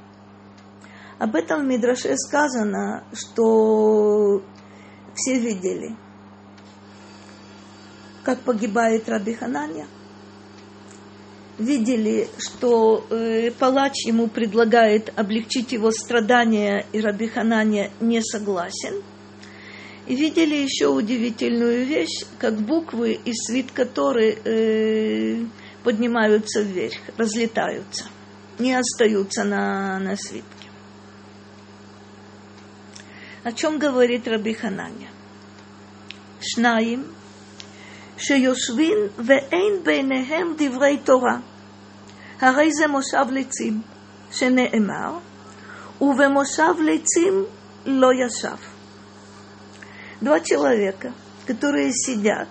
Об 1.19 1.35
этом 1.35 1.61
в 1.61 1.65
Мидраше 1.65 2.15
сказано, 2.17 3.03
что 3.13 4.41
все 5.13 5.39
видели– 5.39 5.95
как 8.29 8.41
погибает 8.41 9.09
Раби 9.09 9.33
Хананя. 9.33 9.87
Видели, 11.59 12.29
что 12.37 13.05
э, 13.09 13.51
палач 13.51 14.05
ему 14.05 14.29
предлагает 14.29 15.11
облегчить 15.19 15.73
его 15.73 15.91
страдания, 15.91 16.85
и 16.93 17.01
Раби 17.01 17.27
Хананя 17.27 17.91
не 17.99 18.21
согласен. 18.21 19.03
И 20.07 20.15
видели 20.15 20.55
еще 20.55 20.87
удивительную 20.87 21.85
вещь, 21.85 22.25
как 22.39 22.55
буквы 22.61 23.19
из 23.25 23.35
свитка 23.45 23.85
Торы 23.85 24.37
э, 24.41 25.43
поднимаются 25.83 26.61
вверх, 26.61 26.95
разлетаются, 27.17 28.05
не 28.57 28.73
остаются 28.73 29.43
на, 29.43 29.99
на 29.99 30.15
свитке. 30.15 30.69
О 33.43 33.51
чем 33.51 33.79
говорит 33.79 34.29
Раби 34.29 34.53
Хананя? 34.53 35.09
Шнаим– 36.39 37.05
שיושבים 38.18 38.98
ואין 39.18 39.72
ביניהם 39.84 40.54
דברי 40.58 40.98
תורה. 41.04 41.38
הרי 42.40 42.72
זה 42.72 42.86
מושב 42.86 43.30
לצים, 43.30 43.80
שנאמר, 44.32 45.18
ובמושב 46.00 46.74
לצים 46.80 47.44
לא 47.86 48.08
ישב. 48.26 48.56
Два 50.22 50.40
человека, 50.40 51.12
которые 51.46 51.92
сидят, 51.92 52.48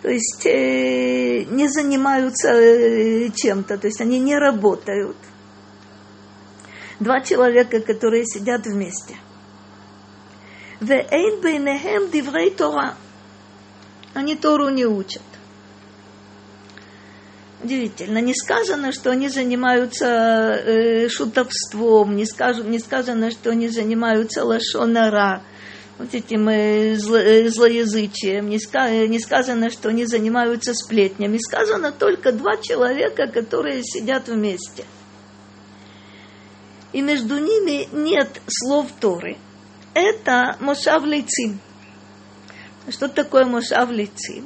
то 0.00 0.08
есть 0.08 0.46
э, 0.46 1.44
не 1.50 1.68
занимаются 1.68 2.48
э, 2.48 3.28
чем-то, 3.34 3.76
то 3.76 3.86
есть 3.86 4.00
они 4.00 4.18
не 4.18 4.36
работают. 4.36 5.16
Два 7.00 7.20
человека, 7.20 7.80
которые 7.80 8.24
сидят 8.24 8.66
вместе. 8.66 9.16
ואין 10.82 11.40
ביניהם 11.42 12.02
דברי 12.12 12.50
תורה 12.50 12.92
они 14.13 14.35
Тору 14.35 14.69
не 14.69 14.85
учат. 14.85 15.21
Удивительно. 17.63 18.17
Не 18.19 18.33
сказано, 18.35 18.91
что 18.91 19.11
они 19.11 19.29
занимаются 19.29 20.05
э, 20.05 21.07
шутовством, 21.07 22.15
не, 22.15 22.25
скажу, 22.25 22.63
не 22.63 22.77
сказано, 22.77 23.31
что 23.31 23.51
они 23.51 23.69
занимаются 23.69 24.43
лошонара, 24.43 25.41
вот 25.97 26.13
этим 26.13 26.49
э, 26.49 26.95
зло, 26.95 27.17
э, 27.17 27.47
злоязычием, 27.47 28.49
не, 28.49 28.59
ска, 28.59 28.89
не 29.07 29.17
сказано, 29.19 29.69
что 29.69 29.89
они 29.89 30.05
занимаются 30.05 30.73
сплетнями. 30.73 31.37
Сказано 31.37 31.93
только 31.93 32.33
два 32.33 32.57
человека, 32.57 33.27
которые 33.27 33.81
сидят 33.83 34.27
вместе. 34.27 34.83
И 36.91 37.01
между 37.01 37.37
ними 37.37 37.87
нет 37.93 38.41
слов 38.47 38.87
Торы. 38.99 39.37
Это 39.93 40.57
Мошав 40.59 41.03
Лейцин– 41.03 41.59
что 42.89 43.07
такое 43.07 43.45
Мошав 43.45 43.89
лицим? 43.91 44.45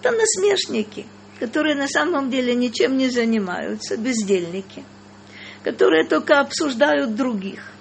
Это 0.00 0.12
насмешники, 0.12 1.06
которые 1.40 1.74
на 1.74 1.88
самом 1.88 2.30
деле 2.30 2.54
ничем 2.54 2.96
не 2.96 3.08
занимаются, 3.08 3.96
бездельники, 3.96 4.84
которые 5.64 6.06
только 6.06 6.40
обсуждают 6.40 7.14
других, 7.14 7.72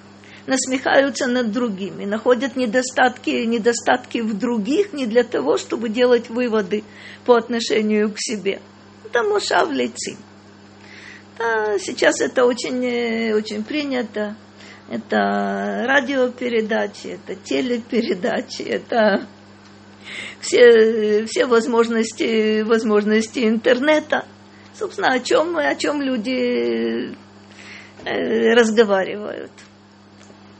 насмехаются 0.48 1.28
над 1.28 1.52
другими, 1.52 2.06
находят 2.06 2.56
недостатки, 2.56 3.30
недостатки 3.30 4.20
в 4.20 4.38
других 4.38 4.94
не 4.94 5.06
для 5.06 5.24
того, 5.24 5.58
чтобы 5.58 5.90
делать 5.90 6.30
выводы 6.30 6.84
по 7.26 7.36
отношению 7.36 8.12
к 8.12 8.16
себе. 8.18 8.62
Это 9.06 9.24
Мошав 9.24 9.70
лицим. 9.72 10.18
Да, 11.38 11.78
сейчас 11.78 12.20
это 12.22 12.46
очень, 12.46 12.84
э, 12.84 13.36
очень 13.36 13.64
принято. 13.64 14.36
Это 14.90 15.84
радиопередачи, 15.86 17.08
это 17.08 17.36
телепередачи, 17.36 18.62
это 18.62 19.28
все, 20.40 21.26
все 21.26 21.46
возможности, 21.46 22.62
возможности 22.62 23.48
интернета. 23.48 24.26
Собственно, 24.74 25.14
о 25.14 25.20
чем, 25.20 25.58
о 25.58 25.76
чем 25.76 26.02
люди 26.02 27.16
э, 28.06 28.54
разговаривают. 28.54 29.52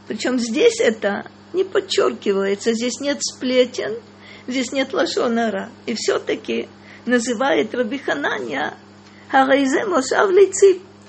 Причем 0.08 0.38
здесь 0.38 0.80
это 0.80 1.30
не 1.52 1.64
подчеркивается, 1.64 2.72
здесь 2.72 3.00
нет 3.00 3.18
сплетен, 3.20 3.94
здесь 4.46 4.72
нет 4.72 4.92
лошонара. 4.92 5.70
И 5.86 5.94
все-таки 5.94 6.68
называет 7.06 7.74
Раби 7.74 7.98
Хананья 7.98 8.74
Харайзе 9.30 9.84
Мошав 9.84 10.30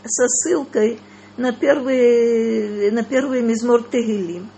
со 0.05 0.27
ссылкой 0.27 0.99
на 1.37 1.53
первый, 1.53 2.91
на 2.91 3.03
первый 3.03 3.41
мизмор 3.41 3.83
Тегилим. 3.83 4.49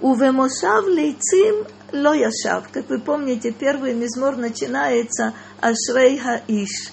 Увемошав 0.00 0.86
лейцим 0.86 1.66
ло 1.93 2.13
яшав. 2.13 2.69
Как 2.71 2.89
вы 2.89 2.99
помните, 2.99 3.51
первый 3.51 3.93
мизмор 3.93 4.37
начинается 4.37 5.33
Ашрей 5.61 6.17
Хаиш. 6.17 6.91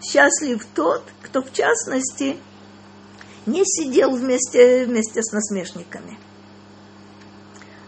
Счастлив 0.00 0.64
тот, 0.74 1.02
кто 1.22 1.42
в 1.42 1.52
частности 1.52 2.36
не 3.46 3.62
сидел 3.64 4.16
вместе, 4.16 4.86
вместе 4.86 5.22
с 5.22 5.32
насмешниками. 5.32 6.18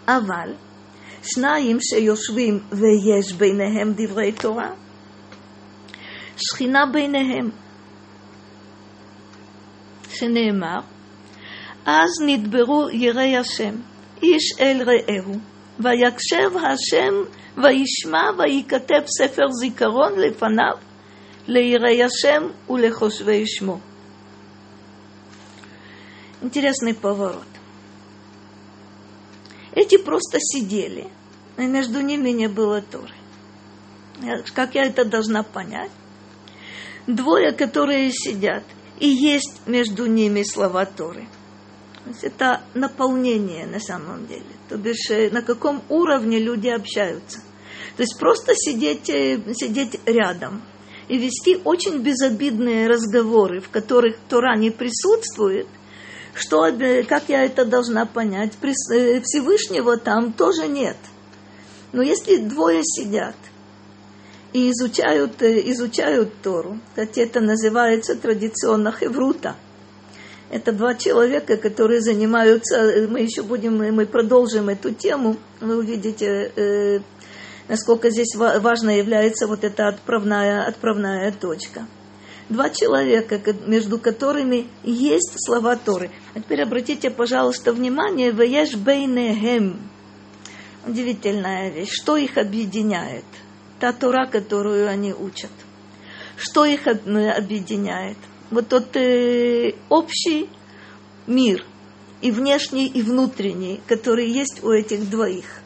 Аваль, 0.07 0.57
שניים 1.23 1.79
שיושבים 1.81 2.61
ויש 2.73 3.33
ביניהם 3.33 3.95
דברי 3.97 4.33
תורה, 4.33 4.71
שכינה 6.37 6.87
ביניהם, 6.93 7.51
שנאמר, 10.11 10.81
אז 11.87 12.11
נדברו 12.27 12.89
יראי 12.93 13.37
השם, 13.37 13.75
איש 14.23 14.61
אל 14.61 14.83
רעהו, 14.87 15.35
ויקשב 15.81 16.51
השם 16.57 17.15
וישמע 17.63 18.31
וייכתב 18.39 19.03
ספר 19.07 19.49
זיכרון 19.61 20.13
לפניו 20.19 20.77
ליראי 21.49 22.03
השם 22.03 22.43
ולחושבי 22.71 23.47
שמו. 23.47 23.79
Интересный 26.43 26.95
поворот. 26.95 27.47
Эти 29.75 29.99
просто 29.99 30.39
сидели, 30.41 31.07
и 31.59 31.67
между 31.67 32.01
ними 32.01 32.31
не 32.31 32.49
было 32.49 32.81
Торы. 32.81 33.15
Как 34.55 34.75
я 34.75 34.85
это 34.85 35.05
должна 35.05 35.43
понять? 35.43 35.91
Двое, 37.07 37.53
которые 37.53 38.11
сидят, 38.11 38.65
и 38.99 39.09
есть 39.09 39.67
между 39.67 40.07
ними 40.07 40.43
слова 40.43 40.87
Торы. 40.87 41.27
То 42.06 42.28
это 42.28 42.62
наполнение 42.76 43.66
на 43.66 43.80
самом 43.80 44.28
деле. 44.28 44.46
То 44.70 44.78
бишь, 44.78 45.10
э, 45.10 45.32
на 45.32 45.42
каком 45.42 45.82
уровне 45.90 46.40
люди 46.40 46.68
общаются. 46.68 47.40
То 47.98 48.04
есть 48.04 48.20
просто 48.20 48.54
сидеть, 48.56 49.10
э, 49.10 49.40
сидеть 49.54 50.00
рядом 50.06 50.62
и 51.08 51.18
вести 51.18 51.60
очень 51.64 52.00
безобидные 52.00 52.88
разговоры, 52.88 53.60
в 53.60 53.70
которых 53.70 54.18
Тора 54.30 54.56
не 54.56 54.70
присутствует, 54.70 55.68
что, 56.36 56.68
как 57.08 57.24
я 57.30 57.44
это 57.44 57.66
должна 57.66 58.06
понять? 58.06 58.54
Э, 58.62 59.22
Всевышнего 59.22 59.98
там 59.98 60.32
тоже 60.32 60.68
нет. 60.68 60.98
Но 61.92 62.04
если 62.04 62.38
двое 62.38 62.82
сидят 62.84 63.36
и 64.54 64.70
изучают, 64.70 65.42
изучают 65.42 66.40
Тору, 66.44 66.80
кстати, 66.90 67.22
это 67.22 67.40
называется 67.40 68.16
традиционно 68.16 68.92
хеврута– 68.92 69.56
это 70.50 70.72
два 70.72 70.94
человека, 70.96 71.58
которые 71.58 72.02
занимаются, 72.02 73.08
мы 73.10 73.22
еще 73.22 73.44
будем, 73.44 73.78
мы 73.78 74.06
продолжим 74.06 74.70
эту 74.70 74.94
тему, 74.94 75.38
вы 75.60 75.78
увидите, 75.78 76.52
э, 76.56 77.00
насколько 77.68 78.10
здесь 78.10 78.36
важно 78.36 78.92
является 78.92 79.48
вот 79.48 79.64
эта 79.64 79.88
отправная, 79.88 80.68
отправная 80.68 81.32
точка. 81.32 81.88
Два 82.48 82.70
человека, 82.70 83.42
между 83.66 83.98
которыми 83.98 84.68
есть 84.84 85.34
слова 85.44 85.76
Торы. 85.78 86.12
А 86.36 86.40
теперь 86.40 86.62
обратите, 86.62 87.10
пожалуйста, 87.10 87.74
внимание, 87.74 88.32
«Ваяш 88.32 88.76
бейнехем». 88.76 89.80
Удивительная 90.86 91.72
вещь. 91.72 91.90
Что 91.92 92.18
их 92.18 92.38
объединяет? 92.38 93.26
Та 93.80 93.94
Тора, 93.94 94.28
которую 94.28 94.88
они 94.88 95.12
учат. 95.12 95.50
Что 96.38 96.66
их 96.66 96.86
объединяет? 96.86 98.18
Вот 98.52 98.68
тот 98.68 98.96
э, 98.96 99.74
общий 99.90 100.50
мир, 101.28 101.66
и 102.22 102.32
внешний, 102.32 102.88
и 102.88 103.02
внутренний, 103.02 103.82
который 103.88 104.30
есть 104.30 104.64
у 104.64 104.72
этих 104.72 105.10
двоих. 105.10 105.62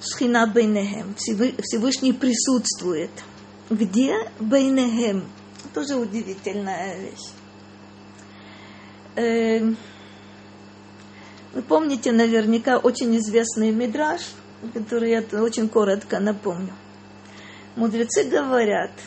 Шхина 0.00 0.46
Бейнехем, 0.46 1.14
Всевышний 1.16 2.12
присутствует. 2.12 3.10
Где 3.68 4.30
Бейнехем? 4.38 5.24
Тоже 5.74 5.96
удивительная 5.96 6.98
вещь. 6.98 7.28
Э, 9.16 9.74
вы 11.52 11.62
помните 11.62 12.12
наверняка 12.12 12.78
очень 12.78 13.16
известный 13.18 13.72
мидраж, 13.72 14.22
который 14.72 15.10
я 15.10 15.40
очень 15.40 15.68
коротко 15.68 16.18
напомню. 16.18 16.72
Мудрецы 17.76 18.24
говорят– 18.24 18.92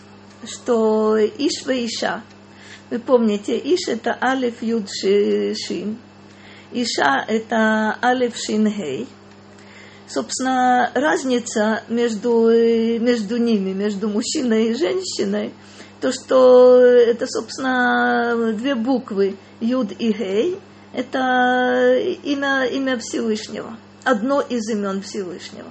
что 0.48 1.18
Иш 1.18 1.66
и 1.68 1.86
Иша, 1.86 2.24
вы 2.90 3.00
помните, 3.00 3.58
Иш 3.58 3.88
это 3.88 4.18
Алиф 4.22 4.62
Юд 4.62 4.90
Шин, 4.90 5.98
Иша 6.72 7.26
это 7.28 7.98
Алиф 8.02 8.36
Шин 8.36 8.70
Хей. 8.70 9.08
Собственно, 10.08 10.92
разница 10.94 11.84
между, 11.88 12.50
между 13.00 13.38
ними, 13.38 13.72
между 13.72 14.10
мужчиной 14.10 14.70
и 14.70 14.74
женщиной, 14.76 15.54
то, 16.02 16.12
что 16.12 16.82
это, 16.82 17.26
собственно, 17.28 18.54
две 18.54 18.76
буквы 18.76 19.38
Юд 19.60 19.92
и 19.94 20.12
Хей, 20.12 20.60
это 20.94 21.98
имя, 22.24 22.66
имя 22.66 22.98
Всевышнего, 23.00 23.78
одно 24.04 24.42
из 24.42 24.70
имен 24.70 25.02
Всевышнего. 25.02 25.70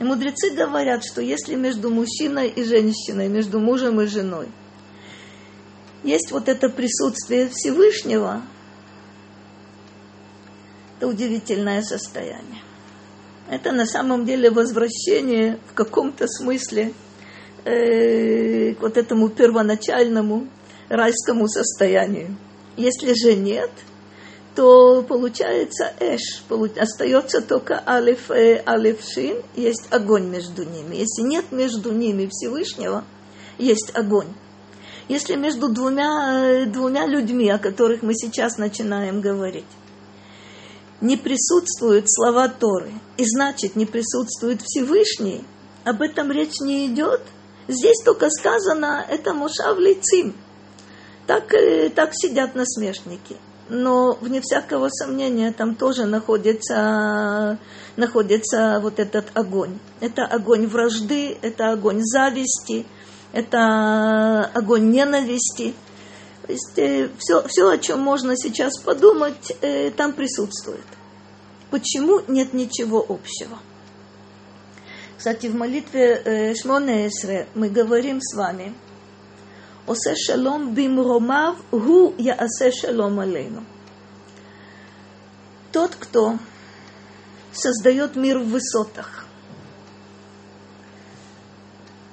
И 0.00 0.02
мудрецы 0.02 0.50
говорят, 0.50 1.04
что 1.04 1.20
если 1.20 1.54
между 1.56 1.90
мужчиной 1.90 2.48
и 2.48 2.64
женщиной, 2.64 3.28
между 3.28 3.60
мужем 3.60 4.00
и 4.00 4.06
женой, 4.06 4.48
есть 6.02 6.32
вот 6.32 6.48
это 6.48 6.70
присутствие 6.70 7.50
Всевышнего, 7.52 8.40
это 10.96 11.06
удивительное 11.06 11.82
состояние. 11.82 12.62
Это 13.50 13.72
на 13.72 13.84
самом 13.84 14.24
деле 14.24 14.50
возвращение 14.50 15.58
в 15.70 15.74
каком-то 15.74 16.26
смысле 16.26 16.94
э, 17.66 18.72
к 18.74 18.80
вот 18.80 18.96
этому 18.96 19.28
первоначальному 19.28 20.48
райскому 20.88 21.46
состоянию. 21.46 22.38
Если 22.78 23.12
же 23.12 23.34
нет– 23.34 23.70
то 24.60 25.02
получается 25.02 25.90
эш, 26.00 26.20
остается 26.78 27.40
только 27.40 27.82
алиф, 27.86 28.30
э, 28.30 28.62
алиф 28.66 28.98
шин, 29.02 29.42
есть 29.56 29.86
огонь 29.90 30.26
между 30.26 30.64
ними. 30.64 30.96
Если 30.96 31.22
нет 31.22 31.50
между 31.50 31.92
ними 31.92 32.28
Всевышнего, 32.30 33.02
есть 33.56 33.90
огонь. 33.94 34.26
Если 35.08 35.36
между 35.36 35.70
двумя, 35.70 36.44
э, 36.44 36.66
двумя 36.66 37.06
людьми, 37.06 37.48
о 37.48 37.56
которых 37.56 38.02
мы 38.02 38.12
сейчас 38.12 38.58
начинаем 38.58 39.22
говорить, 39.22 39.64
не 41.00 41.16
присутствуют 41.16 42.04
слова 42.10 42.46
Торы, 42.48 42.92
и 43.16 43.24
значит 43.24 43.76
не 43.76 43.86
присутствует 43.86 44.60
Всевышний, 44.60 45.42
об 45.84 46.02
этом 46.02 46.30
речь 46.30 46.60
не 46.60 46.86
идет. 46.86 47.22
Здесь 47.66 48.02
только 48.04 48.28
сказано, 48.28 49.06
это 49.08 49.32
Мошав 49.32 49.78
Лицим. 49.78 50.36
Так, 51.26 51.54
э, 51.54 51.88
так 51.88 52.10
сидят 52.12 52.54
насмешники 52.54 53.38
но 53.70 54.18
вне 54.20 54.40
всякого 54.40 54.88
сомнения 54.88 55.52
там 55.52 55.74
тоже 55.74 56.04
находится, 56.04 57.58
находится 57.96 58.80
вот 58.82 58.98
этот 58.98 59.30
огонь. 59.34 59.78
Это 60.00 60.24
огонь 60.24 60.66
вражды, 60.66 61.38
это 61.40 61.70
огонь 61.70 62.02
зависти, 62.02 62.84
это 63.32 64.50
огонь 64.52 64.90
ненависти. 64.90 65.74
То 66.46 66.52
есть 66.52 66.72
все, 67.18 67.40
э, 67.40 67.48
все, 67.48 67.68
о 67.70 67.78
чем 67.78 68.00
можно 68.00 68.36
сейчас 68.36 68.76
подумать, 68.78 69.56
э, 69.60 69.90
там 69.92 70.12
присутствует. 70.12 70.84
Почему 71.70 72.20
нет 72.26 72.52
ничего 72.52 73.04
общего? 73.08 73.58
Кстати, 75.16 75.46
в 75.46 75.54
молитве 75.54 76.20
э, 76.24 76.52
Эсре 76.52 77.46
мы 77.54 77.68
говорим 77.68 78.20
с 78.20 78.34
вами– 78.34 78.74
עושה 79.85 80.11
שלום 80.15 80.75
במרומיו, 80.75 81.53
הוא 81.69 82.13
יעשה 82.17 82.71
שלום 82.71 83.19
עלינו. 83.19 83.61
Тот, 85.71 85.93
кто 85.95 86.37
создает 87.51 88.15
мир 88.15 88.39
в 88.39 88.47
высотах, 88.47 89.25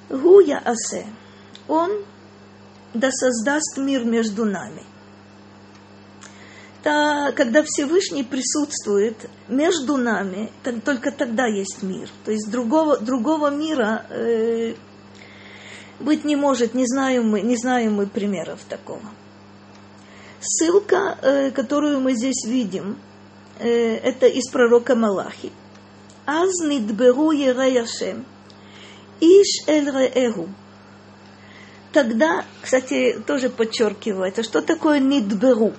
Гу 0.09 0.41
Асе, 0.65 1.07
он 1.67 1.91
да 2.93 3.09
создаст 3.11 3.77
мир 3.77 4.03
между 4.03 4.45
нами. 4.45 4.83
Та, 6.83 7.31
когда 7.31 7.63
Всевышний 7.63 8.23
присутствует 8.23 9.29
между 9.47 9.95
нами, 9.95 10.51
только 10.83 11.11
тогда 11.11 11.47
есть 11.47 11.81
мир. 11.81 12.09
То 12.25 12.31
есть 12.31 12.51
другого, 12.51 12.97
другого 12.99 13.49
мира 13.49 14.05
э, 14.09 14.75
быть 16.00 16.24
не 16.24 16.36
может, 16.36 16.74
не 16.74 16.86
знаем 16.86 17.28
мы, 17.28 17.40
не 17.40 17.56
знаем 17.56 17.94
мы 17.94 18.06
примеров 18.06 18.60
такого. 18.68 19.02
Ссылка, 20.40 21.18
э, 21.20 21.50
которую 21.50 22.00
мы 22.00 22.14
здесь 22.14 22.44
видим, 22.46 22.98
э, 23.58 23.96
это 23.96 24.26
из 24.26 24.48
пророка 24.50 24.94
Малахи. 24.94 25.52
Аз 26.26 26.60
нидберу 26.60 27.32
Яшем, 27.32 28.24
иш 29.20 29.66
эль 29.66 29.90
реэгу. 29.90 30.48
тогда, 31.92 32.44
кстати, 32.62 33.20
тоже 33.26 33.48
подчеркивается, 33.48 34.42
что 34.42 34.62
такое 34.62 35.00
нидберу. 35.00 35.72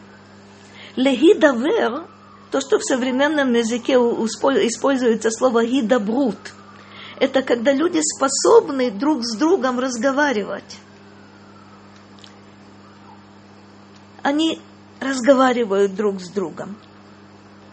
Легидавер, 0.95 2.07
то, 2.51 2.59
что 2.59 2.79
в 2.79 2.83
современном 2.83 3.53
языке 3.53 3.93
используется 3.93 5.29
слово 5.31 5.65
гидабрут, 5.65 6.53
это 7.19 7.41
когда 7.41 7.73
люди 7.73 7.99
способны 8.01 8.91
друг 8.91 9.23
с 9.23 9.37
другом 9.37 9.79
разговаривать. 9.79 10.77
Они 14.21 14.61
разговаривают 14.99 15.95
друг 15.95 16.21
с 16.21 16.29
другом. 16.29 16.77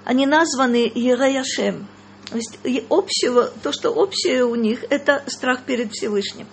Они 0.04 0.26
названы 0.26 0.90
Ереяшем. 0.94 1.88
То 2.30 2.36
есть 2.36 2.58
общего, 2.90 3.52
то, 3.62 3.72
что 3.72 3.90
общее 3.90 4.44
у 4.44 4.54
них, 4.54 4.84
это 4.90 5.22
страх 5.26 5.62
перед 5.64 5.92
Всевышним. 5.92 6.46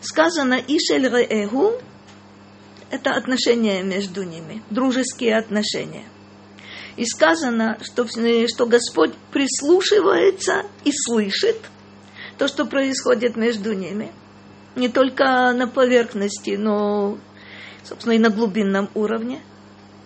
Сказано 0.00 0.54
Ишель 0.54 1.08
Реэгу, 1.08 1.74
это 2.90 3.12
отношения 3.12 3.82
между 3.82 4.24
ними, 4.24 4.62
дружеские 4.70 5.36
отношения. 5.38 6.04
И 6.96 7.06
сказано, 7.06 7.78
что, 7.80 8.06
что 8.06 8.66
Господь 8.66 9.14
прислушивается 9.32 10.64
и 10.84 10.90
слышит 10.92 11.56
то, 12.38 12.48
что 12.48 12.64
происходит 12.64 13.36
между 13.36 13.72
ними. 13.72 14.12
Не 14.76 14.88
только 14.88 15.52
на 15.52 15.68
поверхности, 15.68 16.56
но, 16.56 17.18
собственно, 17.84 18.14
и 18.14 18.18
на 18.18 18.30
глубинном 18.30 18.88
уровне. 18.94 19.40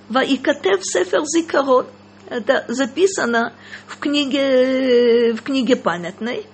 Ваикатев 0.08 0.80
Сефер 0.82 1.22
Зикарон. 1.24 1.86
Это 2.28 2.64
записано 2.68 3.52
в 3.86 3.98
книге, 3.98 5.32
в 5.34 5.42
книге 5.42 5.76
памятной 5.76 6.46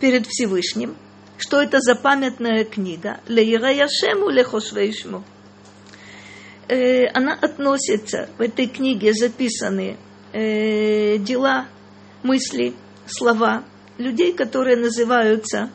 перед 0.00 0.26
Всевышним– 0.26 0.96
что 1.40 1.62
это 1.62 1.80
за 1.80 1.94
памятная 1.94 2.64
книга? 2.64 3.20
Леираяшему 3.26 4.28
лехошвейшму. 4.28 5.24
Э, 6.68 7.06
она 7.14 7.32
относится, 7.32 8.28
в 8.36 8.42
этой 8.42 8.66
книге 8.66 9.14
записаны 9.14 9.96
э, 10.34 11.16
дела, 11.16 11.66
мысли, 12.22 12.74
слова 13.06 13.64
людей, 14.00 14.32
которые 14.32 14.76
называются, 14.76 15.70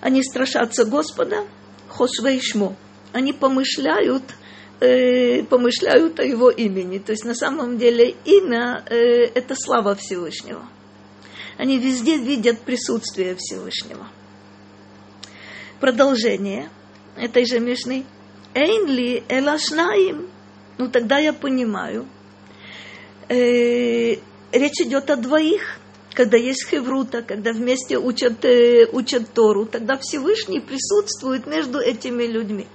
они 0.00 0.22
страшатся 0.22 0.84
Господа, 0.84 1.46
хошвейшму. 1.88 2.76
Они 3.12 3.32
помышляют, 3.32 4.22
э, 4.80 5.42
помышляют 5.44 6.20
о 6.20 6.24
его 6.24 6.50
имени. 6.50 6.98
То 6.98 7.12
есть 7.12 7.24
на 7.24 7.34
самом 7.34 7.78
деле 7.78 8.14
имя 8.24 8.84
э, 8.86 9.24
это 9.34 9.54
слава 9.56 9.94
Всевышнего– 9.96 10.64
они 11.58 11.78
везде 11.78 12.16
видят 12.16 12.60
присутствие 12.60 13.34
Всевышнего. 13.36 14.06
Продолжение 15.80 16.70
этой 17.16 17.44
же 17.44 17.58
Мишны. 17.58 18.04
Эйнли 18.54 19.24
элашнаим. 19.28 20.30
Ну, 20.78 20.88
тогда 20.88 21.18
я 21.18 21.32
понимаю. 21.32 22.06
Э, 23.28 24.14
речь 24.52 24.80
идет 24.80 25.10
о 25.10 25.16
двоих 25.16 25.80
Когда 26.17 26.37
есть 26.37 26.67
хеврута, 26.69 27.23
когда 27.23 27.53
вместе 27.53 27.97
учат, 27.97 28.45
э, 28.45 28.87
учат 28.91 29.33
Тору, 29.33 29.65
тогда 29.65 29.97
Всевышний 29.97 30.59
присутствует 30.59 31.47
между 31.47 31.79
этими 31.79 32.23
людьми. 32.23 32.67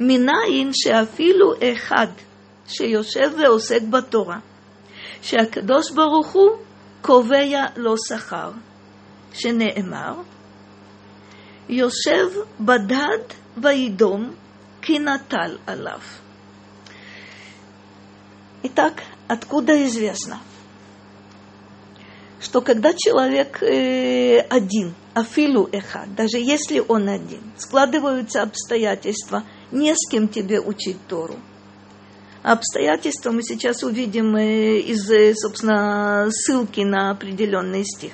מנין 0.00 0.70
שאפילו 0.72 1.52
אחד 1.62 2.06
שיושב 2.66 3.30
ועוסק 3.38 3.82
בתורה, 3.82 4.38
שהקדוש 5.22 5.90
ברוך 5.90 6.32
הוא 6.32 6.50
קובע 7.02 7.66
לו 7.76 7.94
שכר, 8.08 8.50
שנאמר, 9.32 10.14
יושב 11.68 12.26
בדד 12.60 13.22
וידום 13.56 14.34
כי 14.82 14.98
נטל 14.98 15.56
עליו. 15.66 16.00
Итак, 18.62 19.00
откуда 19.28 19.86
известно, 19.86 20.36
Что 22.45 22.61
когда 22.61 22.93
человек 22.93 23.61
э, 23.61 24.39
один, 24.39 24.93
афилу 25.13 25.67
эхад, 25.71 26.15
даже 26.15 26.37
если 26.37 26.79
он 26.79 27.09
один, 27.09 27.41
складываются 27.57 28.43
обстоятельства, 28.43 29.43
не 29.71 29.93
с 29.93 30.09
кем 30.09 30.27
тебе 30.27 30.61
учить 30.61 30.97
Тору– 31.09 31.35
обстоятельства 32.51 33.31
мы 33.31 33.41
сейчас 33.41 33.83
увидим 33.83 34.35
э, 34.35 34.77
из, 34.79 35.09
э, 35.09 35.33
собственно, 35.33 36.27
ссылки 36.29 36.81
на 36.81 37.09
определенный 37.09 37.83
стих. 37.83 38.11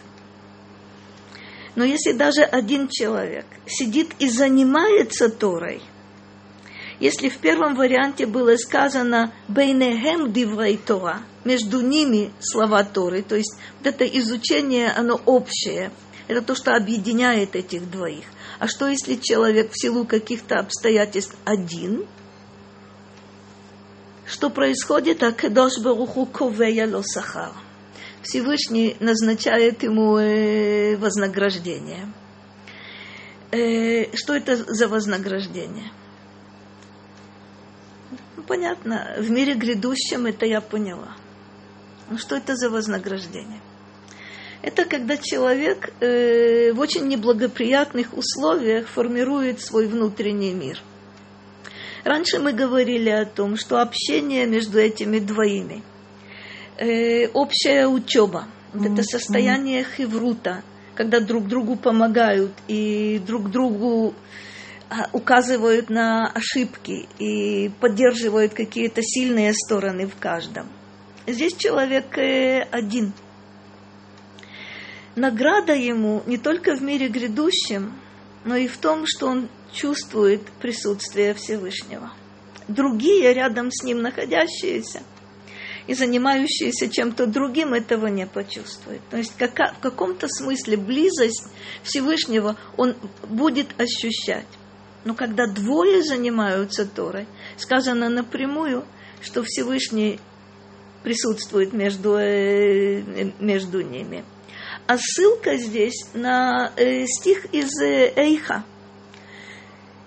Но 1.75 1.83
если 1.83 2.13
даже 2.13 2.43
один 2.43 2.87
человек 2.87 3.45
сидит 3.65 4.13
и 4.19 4.29
занимается 4.29 5.29
Торой, 5.29 5.81
если 6.99 7.29
в 7.29 7.37
первом 7.37 7.75
варианте 7.75 8.25
было 8.25 8.55
сказано 8.55 9.33
«бейнехем 9.47 10.31
диврей 10.31 10.77
Тора», 10.77 11.23
между 11.43 11.81
ними 11.81 12.31
слова 12.39 12.83
Торы, 12.83 13.21
то 13.21 13.35
есть 13.35 13.55
вот 13.79 13.87
это 13.87 14.05
изучение, 14.05 14.91
оно 14.91 15.19
общее, 15.25 15.91
это 16.27 16.41
то, 16.41 16.55
что 16.55 16.73
объединяет 16.73 17.55
этих 17.55 17.89
двоих. 17.89 18.25
А 18.59 18.67
что 18.67 18.87
если 18.87 19.15
человек 19.15 19.71
в 19.71 19.81
силу 19.81 20.05
каких-то 20.05 20.59
обстоятельств 20.59 21.35
один– 21.45 22.05
что 24.31 24.49
происходит, 24.49 25.23
а 25.23 25.33
Кедош 25.33 25.79
Баруху 25.79 26.25
ковея 26.25 26.87
лосахар. 26.87 27.51
Всевышний 28.23 28.95
назначает 28.99 29.83
ему 29.83 30.17
э, 30.17 30.95
вознаграждение. 30.95 32.07
Э, 33.51 34.15
что 34.15 34.33
это 34.33 34.55
за 34.55 34.87
вознаграждение? 34.87 35.91
Ну, 38.37 38.43
понятно, 38.43 39.15
в 39.17 39.29
мире 39.29 39.55
грядущем 39.55 40.27
это 40.27 40.45
я 40.45 40.61
поняла. 40.61 41.15
Но 42.11 42.17
что 42.17 42.35
это 42.35 42.55
за 42.55 42.69
вознаграждение? 42.69 43.61
Это 44.61 44.85
когда 44.85 45.17
человек 45.17 45.91
э, 46.01 46.71
в 46.73 46.79
очень 46.79 47.07
неблагоприятных 47.07 48.15
условиях 48.15 48.87
формирует 48.87 49.59
свой 49.59 49.87
внутренний 49.87 50.53
мир– 50.53 50.79
Раньше 52.03 52.39
мы 52.39 52.53
говорили 52.53 53.09
о 53.09 53.25
том, 53.25 53.55
что 53.57 53.79
общение 53.79 54.47
между 54.47 54.79
этими 54.79 55.19
двоими, 55.19 55.83
э, 56.77 57.27
общая 57.27 57.87
учеба, 57.87 58.47
вот 58.73 58.87
это 58.87 59.03
состояние 59.03 59.83
хеврута, 59.83 60.63
когда 60.95 61.19
друг 61.19 61.47
другу 61.47 61.75
помогают 61.75 62.51
и 62.67 63.21
друг 63.25 63.51
другу 63.51 64.15
а, 64.89 65.09
указывают 65.13 65.89
на 65.89 66.27
ошибки 66.31 67.07
и 67.19 67.69
поддерживают 67.79 68.53
какие-то 68.53 69.01
сильные 69.03 69.53
стороны 69.53 70.07
в 70.07 70.15
каждом. 70.17 70.69
Здесь 71.27 71.55
человек 71.55 72.17
э, 72.17 72.67
один. 72.71 73.13
Награда 75.15 75.73
ему 75.73 76.23
не 76.25 76.37
только 76.37 76.75
в 76.75 76.81
мире 76.81 77.09
грядущем, 77.09 77.93
но 78.43 78.55
и 78.55 78.67
в 78.67 78.77
том, 78.77 79.03
что 79.05 79.27
он 79.27 79.49
чувствует 79.71 80.41
присутствие 80.61 81.33
Всевышнего. 81.33 82.11
Другие 82.67 83.33
рядом 83.33 83.71
с 83.71 83.83
ним 83.83 84.01
находящиеся 84.01 85.03
и 85.87 85.93
занимающиеся 85.93 86.89
чем-то 86.89 87.27
другим 87.27 87.73
этого 87.73 88.07
не 88.07 88.25
почувствуют. 88.25 89.01
То 89.09 89.17
есть 89.17 89.33
как, 89.37 89.75
в 89.77 89.79
каком-то 89.79 90.27
смысле 90.27 90.77
близость 90.77 91.47
Всевышнего 91.83 92.55
он 92.77 92.95
будет 93.27 93.79
ощущать. 93.79 94.47
Но 95.03 95.15
когда 95.15 95.47
двое 95.47 96.03
занимаются 96.03 96.85
Торой, 96.85 97.27
сказано 97.57 98.09
напрямую, 98.09 98.85
что 99.21 99.43
Всевышний 99.43 100.19
присутствует 101.03 101.73
между, 101.73 102.15
э, 102.17 103.31
между 103.39 103.81
ними. 103.81 104.23
А 104.87 104.97
ссылка 104.97 105.57
здесь 105.57 106.05
на 106.13 106.71
э, 106.75 107.05
стих 107.05 107.45
из 107.53 107.69
э, 107.81 108.13
Эйха. 108.15 108.63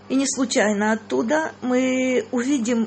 И 0.08 0.16
не 0.16 0.26
случайно 0.26 0.92
оттуда 0.92 1.52
мы 1.62 2.26
увидим, 2.30 2.86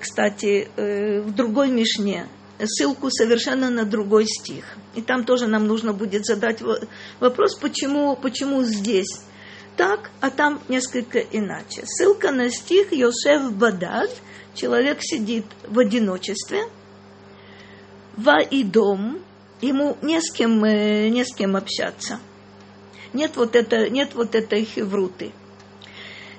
кстати, 0.00 0.68
в 0.76 1.32
другой 1.32 1.68
Мишне 1.68 2.28
ссылку 2.64 3.10
совершенно 3.10 3.70
на 3.70 3.84
другой 3.84 4.26
стих. 4.26 4.64
И 4.94 5.02
там 5.02 5.24
тоже 5.24 5.48
нам 5.48 5.66
нужно 5.66 5.92
будет 5.92 6.24
задать 6.24 6.60
вопрос, 7.18 7.56
почему, 7.56 8.14
почему 8.14 8.62
здесь 8.62 9.20
так, 9.76 10.10
а 10.20 10.30
там 10.30 10.60
несколько 10.68 11.18
иначе. 11.18 11.82
Ссылка 11.84 12.30
на 12.30 12.50
стих 12.50 12.92
Йосеф 12.92 13.52
Бадад, 13.52 14.10
человек 14.54 14.98
сидит 15.00 15.46
в 15.66 15.80
одиночестве, 15.80 16.62
Ва 18.16 18.40
и 18.40 18.62
дом, 18.62 19.18
ему 19.60 19.96
не 20.02 20.20
с 20.20 20.32
кем, 20.32 20.64
э, 20.64 21.08
не 21.08 21.24
с 21.24 21.34
кем 21.34 21.56
общаться. 21.56 22.20
Нет 23.12 23.36
вот, 23.36 23.56
это, 23.56 23.88
нет 23.88 24.14
вот 24.14 24.34
этой 24.34 24.64
хевруты. 24.64 25.32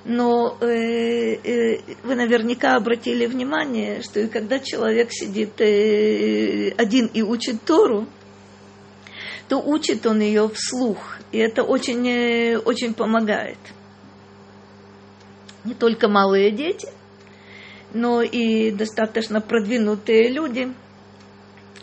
Но 0.05 0.57
э, 0.61 1.35
э, 1.35 1.79
вы 2.03 2.15
наверняка 2.15 2.75
обратили 2.75 3.25
внимание, 3.25 4.03
что 4.03 4.19
и 4.19 4.27
когда 4.27 4.59
человек 4.59 5.11
сидит 5.11 5.59
э, 5.59 6.73
один 6.77 7.07
и 7.07 7.23
учит 7.23 7.63
Тору, 7.63 8.07
то 9.49 9.57
учит 9.57 10.05
он 10.05 10.19
ее 10.21 10.47
вслух. 10.49 11.17
И 11.31 11.37
это 11.37 11.63
очень, 11.63 12.07
э, 12.07 12.57
очень 12.57 12.93
помогает. 12.93 13.57
Не 15.63 15.73
только 15.73 16.07
малые 16.07 16.51
дети, 16.51 16.87
но 17.93 18.21
и 18.21 18.71
достаточно 18.71 19.41
продвинутые 19.41 20.29
люди. 20.29 20.71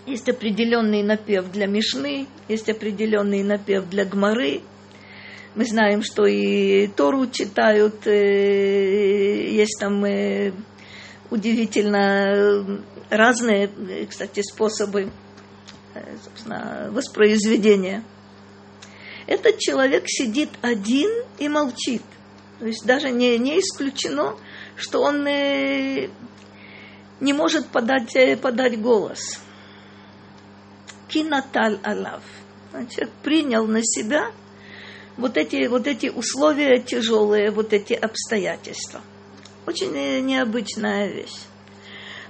Есть 0.07 0.29
определенный 0.29 1.03
напев 1.03 1.51
для 1.53 1.67
Мишны, 1.67 2.27
есть 2.49 2.69
определенный 2.69 3.45
напев 3.45 3.89
для 3.89 4.05
Гмары. 4.05 4.63
Мы 5.55 5.65
знаем, 5.65 6.03
что 6.03 6.27
и 6.27 6.89
Тору 6.89 7.27
читают, 7.29 8.07
э, 8.07 9.53
есть 9.53 9.79
там 9.79 10.05
э, 10.05 10.53
удивительно 11.31 12.83
разные, 13.11 13.71
кстати, 14.09 14.43
способы 14.43 15.11
воспроизведения. 16.91 18.03
Этот 19.27 19.59
человек 19.59 20.05
сидит 20.07 20.51
один 20.63 21.11
и 21.39 21.49
молчит. 21.49 22.03
То 22.59 22.67
есть 22.67 22.85
даже 22.85 23.11
не, 23.11 23.39
не 23.39 23.61
исключено, 23.61 24.37
что 24.77 25.01
он 25.03 25.27
э, 25.27 26.09
не 27.21 27.33
может 27.33 27.69
подать, 27.69 28.15
э, 28.17 28.37
подать 28.37 28.81
голос. 28.81 29.41
Кинаталь 31.13 31.79
Алав. 31.83 32.23
Человек 32.73 33.13
принял 33.23 33.67
на 33.67 33.83
себя 33.83 34.33
вот 35.17 35.37
эти, 35.37 35.67
вот 35.67 35.87
эти 35.87 36.09
условия 36.09 36.81
тяжелые, 36.81 37.51
вот 37.51 37.73
эти 37.73 37.93
обстоятельства. 37.93 39.01
Очень 39.67 39.93
необычная 40.27 41.09
вещь. 41.09 41.37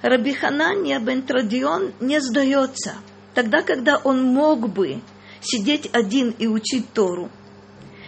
Рабиханания 0.03 0.99
бен 0.99 1.22
Традион 1.22 1.93
не 2.01 2.20
сдается– 2.20 2.97
тогда, 3.35 3.62
когда 3.62 3.99
он 3.99 4.22
мог 4.24 4.68
бы 4.68 5.01
сидеть 5.41 5.89
один 5.93 6.30
и 6.39 6.47
учить 6.47 6.93
Тору, 6.93 7.30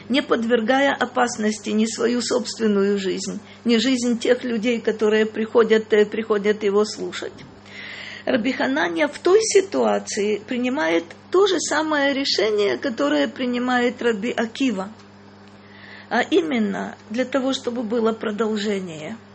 не 0.08 0.22
подвергая 0.22 0.92
опасности 0.92 1.70
ни 1.70 1.86
свою 1.86 2.20
собственную 2.20 2.98
жизнь, 2.98 3.40
ни 3.64 3.78
жизнь 3.78 4.18
тех 4.18 4.44
людей, 4.44 4.80
которые 4.80 5.26
приходят, 5.26 5.92
э, 5.92 6.04
приходят 6.04 6.62
его 6.62 6.84
слушать. 6.84 7.32
Рабиханания 8.24 9.08
в 9.08 9.18
той 9.18 9.40
ситуации 9.42 10.38
принимает 10.38 11.04
то 11.30 11.46
же 11.46 11.60
самое 11.60 12.14
решение, 12.14 12.78
которое 12.78 13.28
принимает 13.28 14.00
Раби 14.02 14.30
Акива. 14.30 14.90
А 16.08 16.22
именно 16.22 16.96
для 17.10 17.24
того, 17.24 17.52
чтобы 17.52 17.82
было 17.82 18.12
продолжение– 18.12 19.16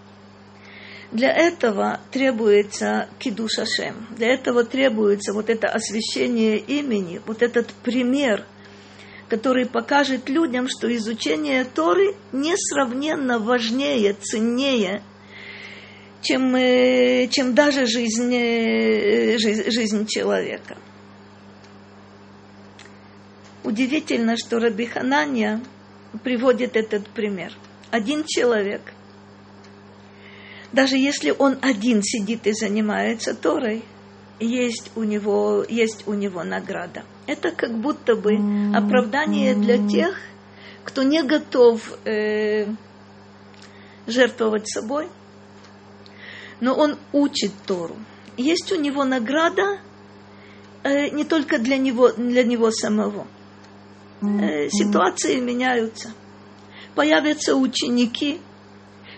для 1.12 1.32
этого 1.32 2.02
требуется 2.12 3.10
кидуш 3.18 3.58
Ашем. 3.58 4.08
Для 4.16 4.28
этого 4.28 4.64
требуется 4.64 5.34
вот 5.34 5.50
это 5.50 5.68
освящение 5.68 6.58
имени, 6.58 7.20
вот 7.26 7.42
этот 7.42 7.74
пример, 7.84 8.46
который 9.28 9.66
покажет 9.66 10.30
людям, 10.30 10.68
что 10.70 10.94
изучение 10.96 11.66
Торы 11.66 12.16
несравненно 12.32 13.40
важнее, 13.40 14.14
ценнее, 14.14 15.02
чем, 16.22 16.56
э, 16.56 17.28
чем 17.28 17.54
даже 17.54 17.86
жизнь, 17.86 18.34
э, 18.34 19.38
жизнь, 19.38 19.72
жизнь 19.72 20.06
человека. 20.08 20.78
Удивительно, 23.64 24.38
что 24.38 24.60
Раби 24.60 24.86
Ханания 24.86 25.62
приводит 26.24 26.76
этот 26.76 27.08
пример. 27.10 27.54
Один 27.92 28.24
человек– 28.26 28.82
даже 30.72 30.98
если 30.98 31.34
он 31.38 31.58
один 31.62 32.02
сидит 32.04 32.46
и 32.46 32.54
занимается 32.54 33.34
Торой, 33.34 33.84
есть 34.40 34.92
у 34.96 35.04
него, 35.04 35.66
есть 35.68 36.08
у 36.08 36.14
него 36.14 36.44
награда. 36.44 37.04
Это 37.26 37.52
как 37.52 37.78
будто 37.78 38.16
бы 38.16 38.38
оправдание 38.76 39.56
для 39.56 39.78
тех, 39.88 40.16
кто 40.84 41.04
не 41.04 41.24
готов 41.24 41.82
э, 42.06 42.68
жертвовать 44.08 44.70
собой, 44.70 45.08
но 46.60 46.74
он 46.76 46.98
учит 47.12 47.52
Тору. 47.66 47.96
Есть 48.38 48.72
у 48.72 48.76
него 48.76 49.04
награда 49.04 49.80
э, 50.84 51.10
не 51.10 51.24
только 51.24 51.60
для 51.60 51.78
него, 51.78 52.12
для 52.12 52.44
него 52.44 52.72
самого. 52.72 53.28
Э, 54.22 54.70
ситуации 54.70 55.40
меняются. 55.40 56.14
Появятся 56.96 57.56
ученики, 57.56 58.40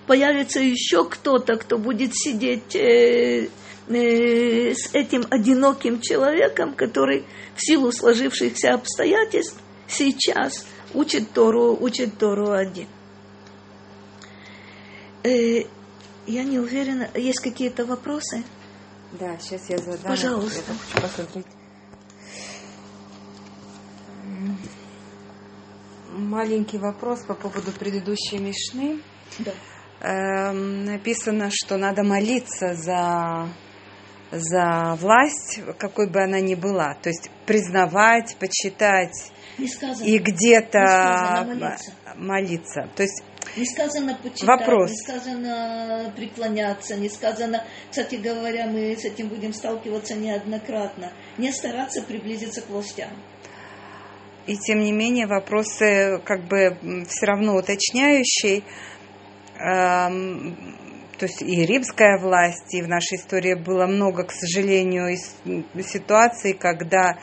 появится 0.06 0.60
еще 0.60 1.06
кто-то, 1.06 1.56
кто 1.56 1.78
будет 1.78 2.12
сидеть 2.14 2.76
э, 2.76 3.50
э, 3.88 4.74
с 4.74 4.94
этим 4.94 5.26
одиноким 5.30 6.00
человеком, 6.02 6.74
который 6.74 7.26
в 7.56 7.62
силу 7.66 7.92
сложившихся 7.92 8.74
обстоятельств 8.74 9.60
сейчас 9.88 10.66
учит 10.94 11.32
Тору, 11.32 11.78
учит 11.80 12.18
Тору 12.18 12.52
один. 12.52 12.88
Э, 15.24 15.64
я 16.28 16.44
не 16.44 16.60
уверена, 16.60 17.10
есть 17.16 17.40
какие-то 17.40 17.86
вопросы? 17.86 18.44
Да, 19.20 19.38
сейчас 19.40 19.70
я 19.70 19.78
задам. 19.78 20.04
Пожалуйста. 20.04 20.72
Я 20.96 21.02
хочу 21.02 21.08
посмотреть. 21.08 21.46
Маленький 26.12 26.78
вопрос 26.78 27.24
по 27.26 27.34
поводу 27.34 27.72
предыдущей 27.72 28.38
Мишны. 28.38 29.02
Да. 29.40 29.52
Эм, 30.02 30.86
написано, 30.86 31.50
что 31.52 31.78
надо 31.78 32.04
молиться 32.04 32.74
за, 32.74 33.50
за 34.32 34.96
власть, 35.00 35.62
какой 35.78 36.10
бы 36.10 36.22
она 36.22 36.40
ни 36.40 36.56
была. 36.56 36.96
То 37.02 37.10
есть 37.10 37.30
признавать, 37.46 38.36
почитать 38.38 39.32
и 39.58 40.18
где-то 40.18 41.46
молиться. 41.48 41.92
молиться. 42.16 42.90
То 42.96 43.04
есть 43.04 43.24
Не 43.56 43.66
сказано 43.66 44.18
почитать, 44.22 44.48
Вопрос. 44.48 44.92
не 44.92 44.98
сказано 44.98 46.14
преклоняться, 46.16 46.96
не 46.96 47.10
сказано, 47.10 47.64
кстати 47.90 48.16
говоря, 48.16 48.68
мы 48.68 48.96
с 48.96 49.04
этим 49.04 49.28
будем 49.28 49.54
сталкиваться 49.54 50.16
неоднократно, 50.16 51.12
не 51.38 51.52
стараться 51.52 52.02
приблизиться 52.02 52.62
к 52.62 52.70
властям. 52.70 53.10
И 54.48 54.58
тем 54.58 54.80
не 54.80 54.92
менее 54.92 55.28
вопросы 55.28 56.20
как 56.26 56.44
бы 56.48 56.78
все 57.10 57.26
равно 57.26 57.56
уточняющие. 57.56 58.64
Эм, 59.60 60.56
то 61.18 61.28
есть 61.28 61.42
и 61.44 61.66
римская 61.66 62.20
власть, 62.20 62.74
и 62.74 62.82
в 62.82 62.88
нашей 62.88 63.18
истории 63.18 63.54
было 63.54 63.86
много, 63.86 64.24
к 64.24 64.32
сожалению, 64.32 65.16
ситуаций, 65.84 66.54
когда 66.54 67.20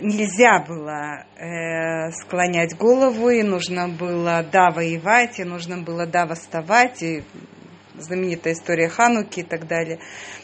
нельзя 0.00 0.64
было 0.66 1.26
э, 1.36 2.10
склонять 2.12 2.76
голову, 2.76 3.28
и 3.28 3.42
нужно 3.42 3.88
было 3.88 4.44
да 4.50 4.70
воевать, 4.70 5.38
и 5.38 5.44
нужно 5.44 5.78
было 5.82 6.06
да 6.06 6.26
восставать, 6.26 7.02
и 7.02 7.24
знаменитая 7.98 8.54
история 8.54 8.88
Хануки 8.88 9.40
и 9.40 9.42
так 9.42 9.66
далее. 9.66 9.98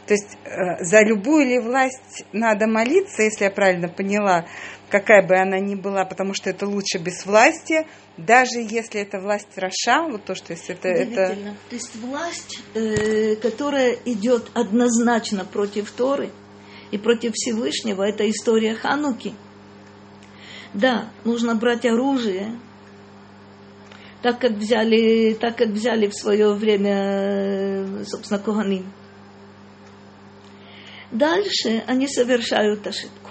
То 0.06 0.14
есть 0.14 0.36
э, 0.44 0.84
за 0.84 1.02
любую 1.02 1.46
ли 1.46 1.58
власть 1.58 2.24
надо 2.32 2.66
молиться, 2.66 3.22
если 3.22 3.44
я 3.44 3.50
правильно 3.50 3.88
поняла, 3.88 4.46
какая 4.90 5.26
бы 5.26 5.36
она 5.36 5.58
ни 5.58 5.74
была, 5.74 6.04
потому 6.04 6.34
что 6.34 6.50
это 6.50 6.66
лучше 6.66 6.98
без 6.98 7.24
власти, 7.24 7.86
даже 8.18 8.58
если 8.58 9.00
это 9.00 9.20
власть 9.20 9.56
Раша, 9.56 10.02
вот 10.08 10.24
то, 10.24 10.34
что 10.34 10.52
если 10.52 10.74
это... 10.74 10.88
это... 10.88 11.54
То 11.70 11.74
есть 11.74 11.96
власть, 11.96 12.62
э, 12.74 13.36
которая 13.36 13.96
идет 14.04 14.50
однозначно 14.54 15.44
против 15.44 15.90
Торы 15.92 16.30
и 16.92 16.98
против 16.98 17.32
Всевышнего, 17.34 18.04
это 18.04 18.28
история 18.30 18.76
Хануки. 18.76 19.34
Да, 20.74 21.10
нужно 21.24 21.54
брать 21.56 21.84
оружие, 21.84 22.60
так 24.22 24.38
как 24.38 24.52
взяли, 24.52 25.34
так 25.34 25.56
как 25.56 25.68
взяли 25.68 26.06
в 26.06 26.14
свое 26.14 26.52
время, 26.52 26.94
э, 26.94 28.04
собственно, 28.04 28.38
Коганим. 28.38 28.92
Дальше 31.10 31.82
они 31.86 32.06
совершают 32.06 32.86
ошибку. 32.86 33.30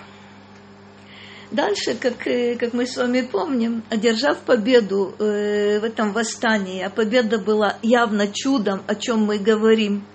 Дальше, 1.51 1.95
как, 1.95 2.25
э, 2.27 2.55
как 2.55 2.73
мы 2.73 2.85
с 2.85 2.97
вами 2.97 3.21
помним, 3.21 3.83
одержав 3.89 4.39
победу 4.39 5.15
э, 5.19 5.79
в 5.79 5.83
этом 5.83 6.13
восстании, 6.13 6.81
а 6.81 6.89
победа 6.89 7.39
была 7.39 7.77
явно 7.81 8.27
чудом, 8.27 8.83
о 8.87 8.95
чем 8.95 9.23
мы 9.25 9.37
говорим 9.37 10.05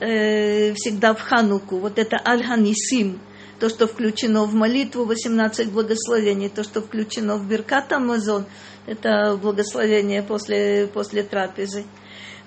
э, 0.00 0.72
всегда 0.74 1.14
в 1.14 1.20
Хануку, 1.20 1.78
вот 1.78 1.98
это 1.98 2.16
Аль-Ханисим, 2.24 3.20
то, 3.58 3.68
что 3.68 3.86
включено 3.86 4.44
в 4.44 4.54
молитву, 4.54 5.04
18 5.04 5.70
благословений, 5.70 6.48
то, 6.48 6.64
что 6.64 6.80
включено 6.80 7.36
в 7.36 7.46
Беркат 7.46 7.92
Амазон, 7.92 8.46
это 8.86 9.38
благословение 9.40 10.22
после, 10.22 10.88
после 10.92 11.22
трапезы. 11.22 11.84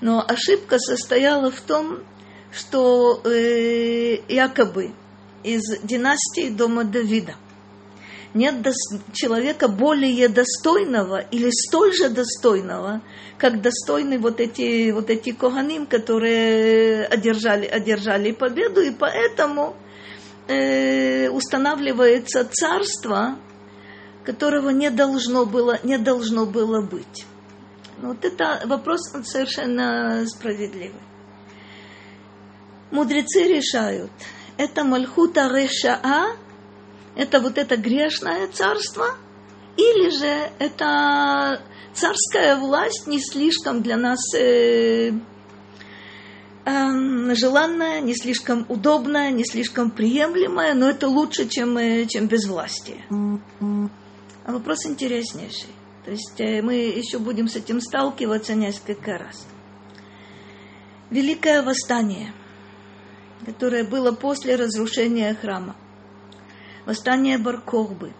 Но 0.02 0.24
ошибка 0.28 0.78
состояла 0.78 1.52
в 1.52 1.62
том, 1.62 2.00
что 2.52 3.22
э, 3.24 4.18
якобы 4.28 4.94
из 5.44 5.62
династии 5.84 6.50
дома 6.50 6.84
Давида 6.84 7.36
нет 8.36 8.56
человека 9.14 9.68
более 9.68 10.28
достойного 10.30 11.18
или 11.18 11.50
столь 11.50 11.94
же 11.94 12.10
достойного, 12.10 13.02
как 13.40 13.62
достойны 13.62 14.20
вот 14.20 14.40
эти, 14.40 14.92
вот 14.92 15.10
эти 15.10 15.32
коганим, 15.32 15.88
которые 15.88 17.06
одержали, 17.06 17.66
одержали 17.66 18.32
победу, 18.32 18.82
и 18.82 18.92
поэтому 18.92 19.76
э, 20.48 21.30
устанавливается 21.30 22.48
царство 22.52 23.40
которого 24.26 24.72
не 24.72 24.90
должно 24.90 25.46
было, 25.46 25.80
не 25.84 25.98
должно 25.98 26.46
было 26.46 26.82
быть. 26.82 27.26
Ну, 28.02 28.10
вот 28.10 28.26
это 28.26 28.62
вопрос 28.66 29.02
совершенно 29.24 30.26
справедливый. 30.28 31.00
Мудрецы 32.92 33.44
решают, 33.44 34.12
это 34.58 34.84
Мальхута 34.84 35.48
Решаа, 35.48 36.36
это 37.16 37.40
вот 37.40 37.58
это 37.58 37.78
грешное 37.78 38.48
царство, 38.48 39.16
или 39.78 40.10
же 40.10 40.52
это 40.60 41.62
царская 41.94 42.58
власть 42.58 43.08
не 43.08 43.20
слишком 43.20 43.82
для 43.82 43.98
нас 43.98 44.20
э, 44.36 45.12
э, 46.66 47.36
желанная, 47.36 48.02
не 48.02 48.16
слишком 48.16 48.66
удобная, 48.70 49.32
не 49.32 49.46
слишком 49.46 49.92
приемлемая, 49.92 50.74
но 50.74 50.90
это 50.90 51.08
лучше, 51.08 51.48
чем, 51.48 51.78
э, 51.78 52.06
чем 52.06 52.28
безвластие. 52.28 53.06
А 54.46 54.52
вопрос 54.52 54.86
интереснейший. 54.86 55.70
То 56.04 56.12
есть 56.12 56.40
э, 56.40 56.62
мы 56.62 56.76
еще 56.76 57.18
будем 57.18 57.48
с 57.48 57.56
этим 57.56 57.82
сталкиваться 57.82 58.54
несколько 58.54 59.18
раз. 59.18 59.48
Великое 61.10 61.64
восстание, 61.64 62.34
которое 63.46 63.84
было 63.84 64.12
после 64.12 64.56
разрушения 64.56 65.34
храма. 65.34 65.76
Восстание 66.86 67.38
Баркохбы. 67.38 68.14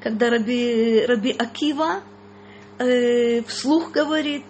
Когда 0.00 0.30
Раби, 0.30 1.04
Раби 1.06 1.32
Акива 1.32 2.02
э, 2.78 3.42
вслух 3.42 3.90
говорит, 3.90 4.44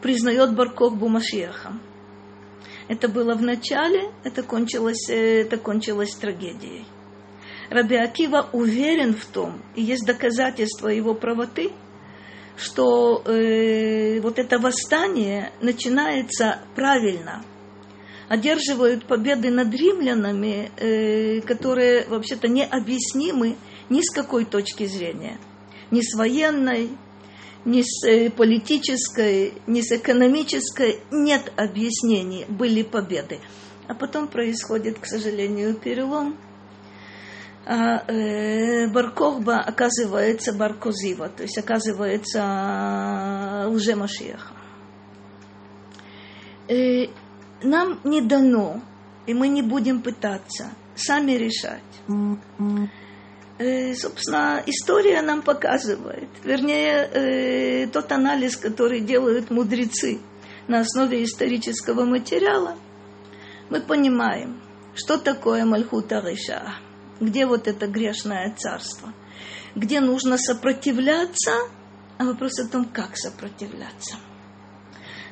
признает 0.00 0.54
Баркохбу 0.54 1.08
Машиахом. 1.08 1.80
Это 2.86 3.08
было 3.08 3.34
в 3.34 3.42
начале, 3.42 4.12
это 4.24 4.42
кончилось, 4.42 5.10
э, 5.10 5.42
это 5.42 5.58
кончилось 5.58 6.14
трагедией. 6.14 6.86
Раби 7.68 7.96
Акива 7.96 8.48
уверен 8.52 9.14
в 9.14 9.26
том, 9.26 9.60
и 9.74 9.82
есть 9.82 10.06
доказательства 10.06 10.88
его 10.88 11.14
правоты, 11.14 11.72
что 12.56 13.22
э, 13.24 14.20
вот 14.20 14.38
это 14.38 14.58
восстание 14.58 15.52
начинается 15.60 16.60
правильно. 16.74 17.44
Одерживают 18.28 19.06
победы 19.06 19.50
над 19.50 19.74
римлянами, 19.74 20.70
э, 20.76 21.40
которые 21.40 22.06
вообще-то 22.06 22.48
необъяснимы 22.48 23.56
ни 23.88 24.02
с 24.02 24.10
какой 24.10 24.44
точки 24.44 24.86
зрения. 24.86 25.38
Ни 25.90 26.02
с 26.02 26.14
военной, 26.14 26.90
ни 27.64 27.82
с 27.82 28.06
э, 28.06 28.30
политической, 28.30 29.54
ни 29.66 29.80
с 29.80 29.92
экономической. 29.92 31.00
Нет 31.10 31.52
объяснений, 31.56 32.44
были 32.48 32.82
победы. 32.82 33.40
А 33.86 33.94
потом 33.94 34.28
происходит, 34.28 34.98
к 34.98 35.06
сожалению, 35.06 35.74
перелом– 35.74 36.36
а 37.70 38.02
э, 38.10 38.88
Баркохба 38.88 39.58
оказывается 39.58 40.54
Баркозива, 40.54 41.28
то 41.28 41.42
есть 41.42 41.58
оказывается 41.58 43.66
лже-машиаха. 43.68 44.54
Нам 47.62 48.00
не 48.04 48.20
дано, 48.20 48.80
и 49.26 49.34
мы 49.34 49.48
не 49.48 49.62
будем 49.62 50.02
пытаться 50.02 50.70
сами 50.94 51.32
решать. 51.32 51.82
Э, 53.58 53.94
собственно, 53.94 54.62
история 54.66 55.20
нам 55.22 55.42
показывает, 55.42 56.28
вернее, 56.44 57.08
э, 57.12 57.86
тот 57.88 58.12
анализ, 58.12 58.56
который 58.56 59.00
делают 59.00 59.50
мудрецы 59.50 60.20
на 60.68 60.80
основе 60.80 61.24
исторического 61.24 62.04
материала, 62.04 62.76
мы 63.68 63.80
понимаем, 63.80 64.60
что 64.94 65.18
такое 65.18 65.64
Мальхута 65.64 66.20
Реша 66.20 66.78
где 67.20 67.46
вот 67.46 67.66
это 67.66 67.86
грешное 67.86 68.54
царство, 68.56 69.12
где 69.74 70.00
нужно 70.00 70.38
сопротивляться, 70.38 71.52
а 72.16 72.24
вопрос 72.24 72.58
о 72.60 72.68
том, 72.68 72.84
как 72.84 73.16
сопротивляться. 73.16 74.16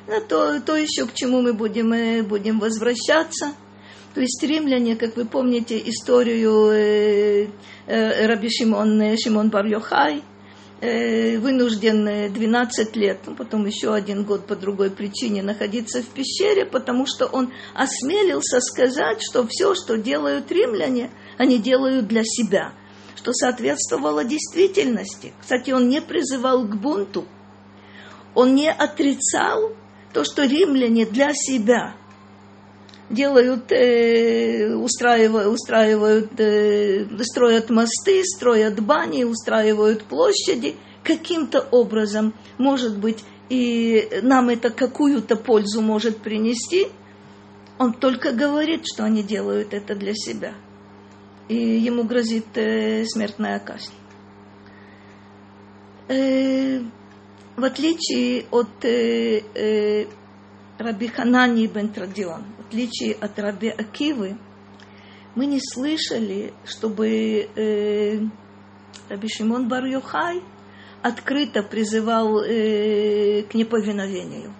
Да, 0.07 0.21
то, 0.21 0.61
то 0.61 0.75
еще 0.75 1.05
к 1.05 1.13
чему 1.13 1.41
мы 1.41 1.53
будем, 1.53 1.89
мы 1.89 2.23
будем 2.23 2.59
возвращаться. 2.59 3.53
То 4.13 4.21
есть 4.21 4.41
римляне, 4.41 4.95
как 4.95 5.15
вы 5.15 5.25
помните 5.25 5.77
историю 5.85 6.71
э, 6.71 7.47
э, 7.85 8.25
Раби 8.25 8.49
Шимон, 8.49 8.99
э, 9.01 9.17
Шимон 9.17 9.49
Бар 9.49 9.65
Йохай, 9.65 10.23
э, 10.81 11.37
вынужден 11.37 12.33
12 12.33 12.95
лет, 12.95 13.19
ну, 13.27 13.35
потом 13.35 13.65
еще 13.67 13.93
один 13.93 14.23
год 14.23 14.47
по 14.47 14.55
другой 14.55 14.89
причине 14.89 15.43
находиться 15.43 16.01
в 16.01 16.07
пещере, 16.07 16.65
потому 16.65 17.05
что 17.05 17.27
он 17.27 17.51
осмелился 17.75 18.59
сказать, 18.61 19.21
что 19.21 19.45
все, 19.47 19.75
что 19.75 19.97
делают 19.97 20.51
римляне– 20.51 21.11
они 21.37 21.59
делают 21.59 22.07
для 22.07 22.23
себя, 22.23 22.73
что 23.15 23.31
соответствовало 23.33 24.23
действительности. 24.25 25.33
Кстати, 25.39 25.71
он 25.71 25.87
не 25.87 26.01
призывал 26.01 26.65
к 26.65 26.75
бунту, 26.75 27.25
он 28.33 28.55
не 28.55 28.71
отрицал 28.71 29.71
то, 30.13 30.23
что 30.23 30.43
римляне 30.45 31.05
для 31.05 31.33
себя 31.33 31.95
делают, 33.09 33.71
э, 33.71 34.75
устраивают, 34.75 35.53
устраивают 35.53 36.39
э, 36.39 37.05
строят 37.23 37.69
мосты, 37.69 38.23
строят 38.23 38.79
бани, 38.81 39.23
устраивают 39.23 40.03
площади, 40.03 40.75
каким-то 41.03 41.61
образом, 41.71 42.33
может 42.57 42.97
быть, 42.97 43.23
и 43.49 44.19
нам 44.23 44.49
это 44.49 44.69
какую-то 44.69 45.35
пользу 45.37 45.81
может 45.81 46.17
принести, 46.17 46.87
он 47.77 47.93
только 47.93 48.31
говорит, 48.31 48.81
что 48.85 49.05
они 49.05 49.23
делают 49.23 49.73
это 49.73 49.95
для 49.95 50.13
себя– 50.13 50.53
и 51.47 51.55
ему 51.55 52.03
грозит 52.03 52.45
э, 52.55 53.05
смертная 53.05 53.59
казнь. 53.59 53.93
Э, 56.09 56.81
в 57.57 57.63
отличие 57.65 58.45
от 58.51 58.85
э, 58.85 59.41
э, 59.53 60.05
Раби 60.77 61.07
Ханани 61.07 61.67
бен 61.67 61.89
Традион, 61.89 62.45
в 62.57 62.67
отличие 62.67 63.13
от 63.15 63.37
Раби 63.37 63.67
Акивы, 63.67 64.37
мы 65.35 65.45
не 65.45 65.59
слышали, 65.59 66.53
чтобы 66.63 67.49
э, 67.55 68.19
Раби 69.09 69.27
Шимон 69.27 69.67
бар 69.67 69.85
Йохай 69.85 70.41
открыто 71.01 71.61
призывал 71.63 72.41
э, 72.41 73.43
к 73.43 73.53
неповиновению. 73.53 74.53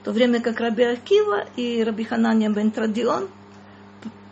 В 0.00 0.04
то 0.04 0.12
время 0.12 0.40
как 0.40 0.58
Раби 0.58 0.82
Акива 0.82 1.46
и 1.54 1.84
Раби 1.84 2.02
Ханания 2.02 2.50
бен 2.50 2.72
Традион– 2.72 3.28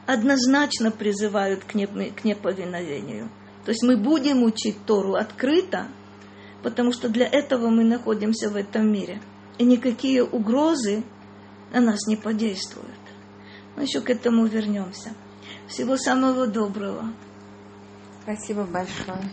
однозначно 0.09 0.91
призывают 0.91 1.65
к 1.65 1.75
неповиновению. 1.75 3.29
То 3.67 3.73
есть 3.73 3.83
мы 3.83 3.99
будем 3.99 4.43
учить 4.43 4.77
Тору 4.87 5.15
открыто, 5.15 5.89
потому 6.63 6.93
что 6.93 7.09
для 7.09 7.27
этого 7.27 7.69
мы 7.69 7.85
находимся 7.85 8.51
в 8.51 8.57
этом 8.57 8.91
мире. 8.91 9.21
И 9.59 9.65
никакие 9.65 10.23
угрозы 10.25 11.03
на 11.73 11.81
нас 11.81 12.07
не 12.07 12.17
подействуют. 12.17 12.89
Но 13.77 13.83
еще 13.83 14.01
к 14.01 14.11
этому 14.11 14.47
вернемся. 14.47 15.15
Всего 15.67 15.97
самого 15.97 16.47
доброго. 16.47 17.13
Спасибо 18.23 18.65
большое. 18.65 19.31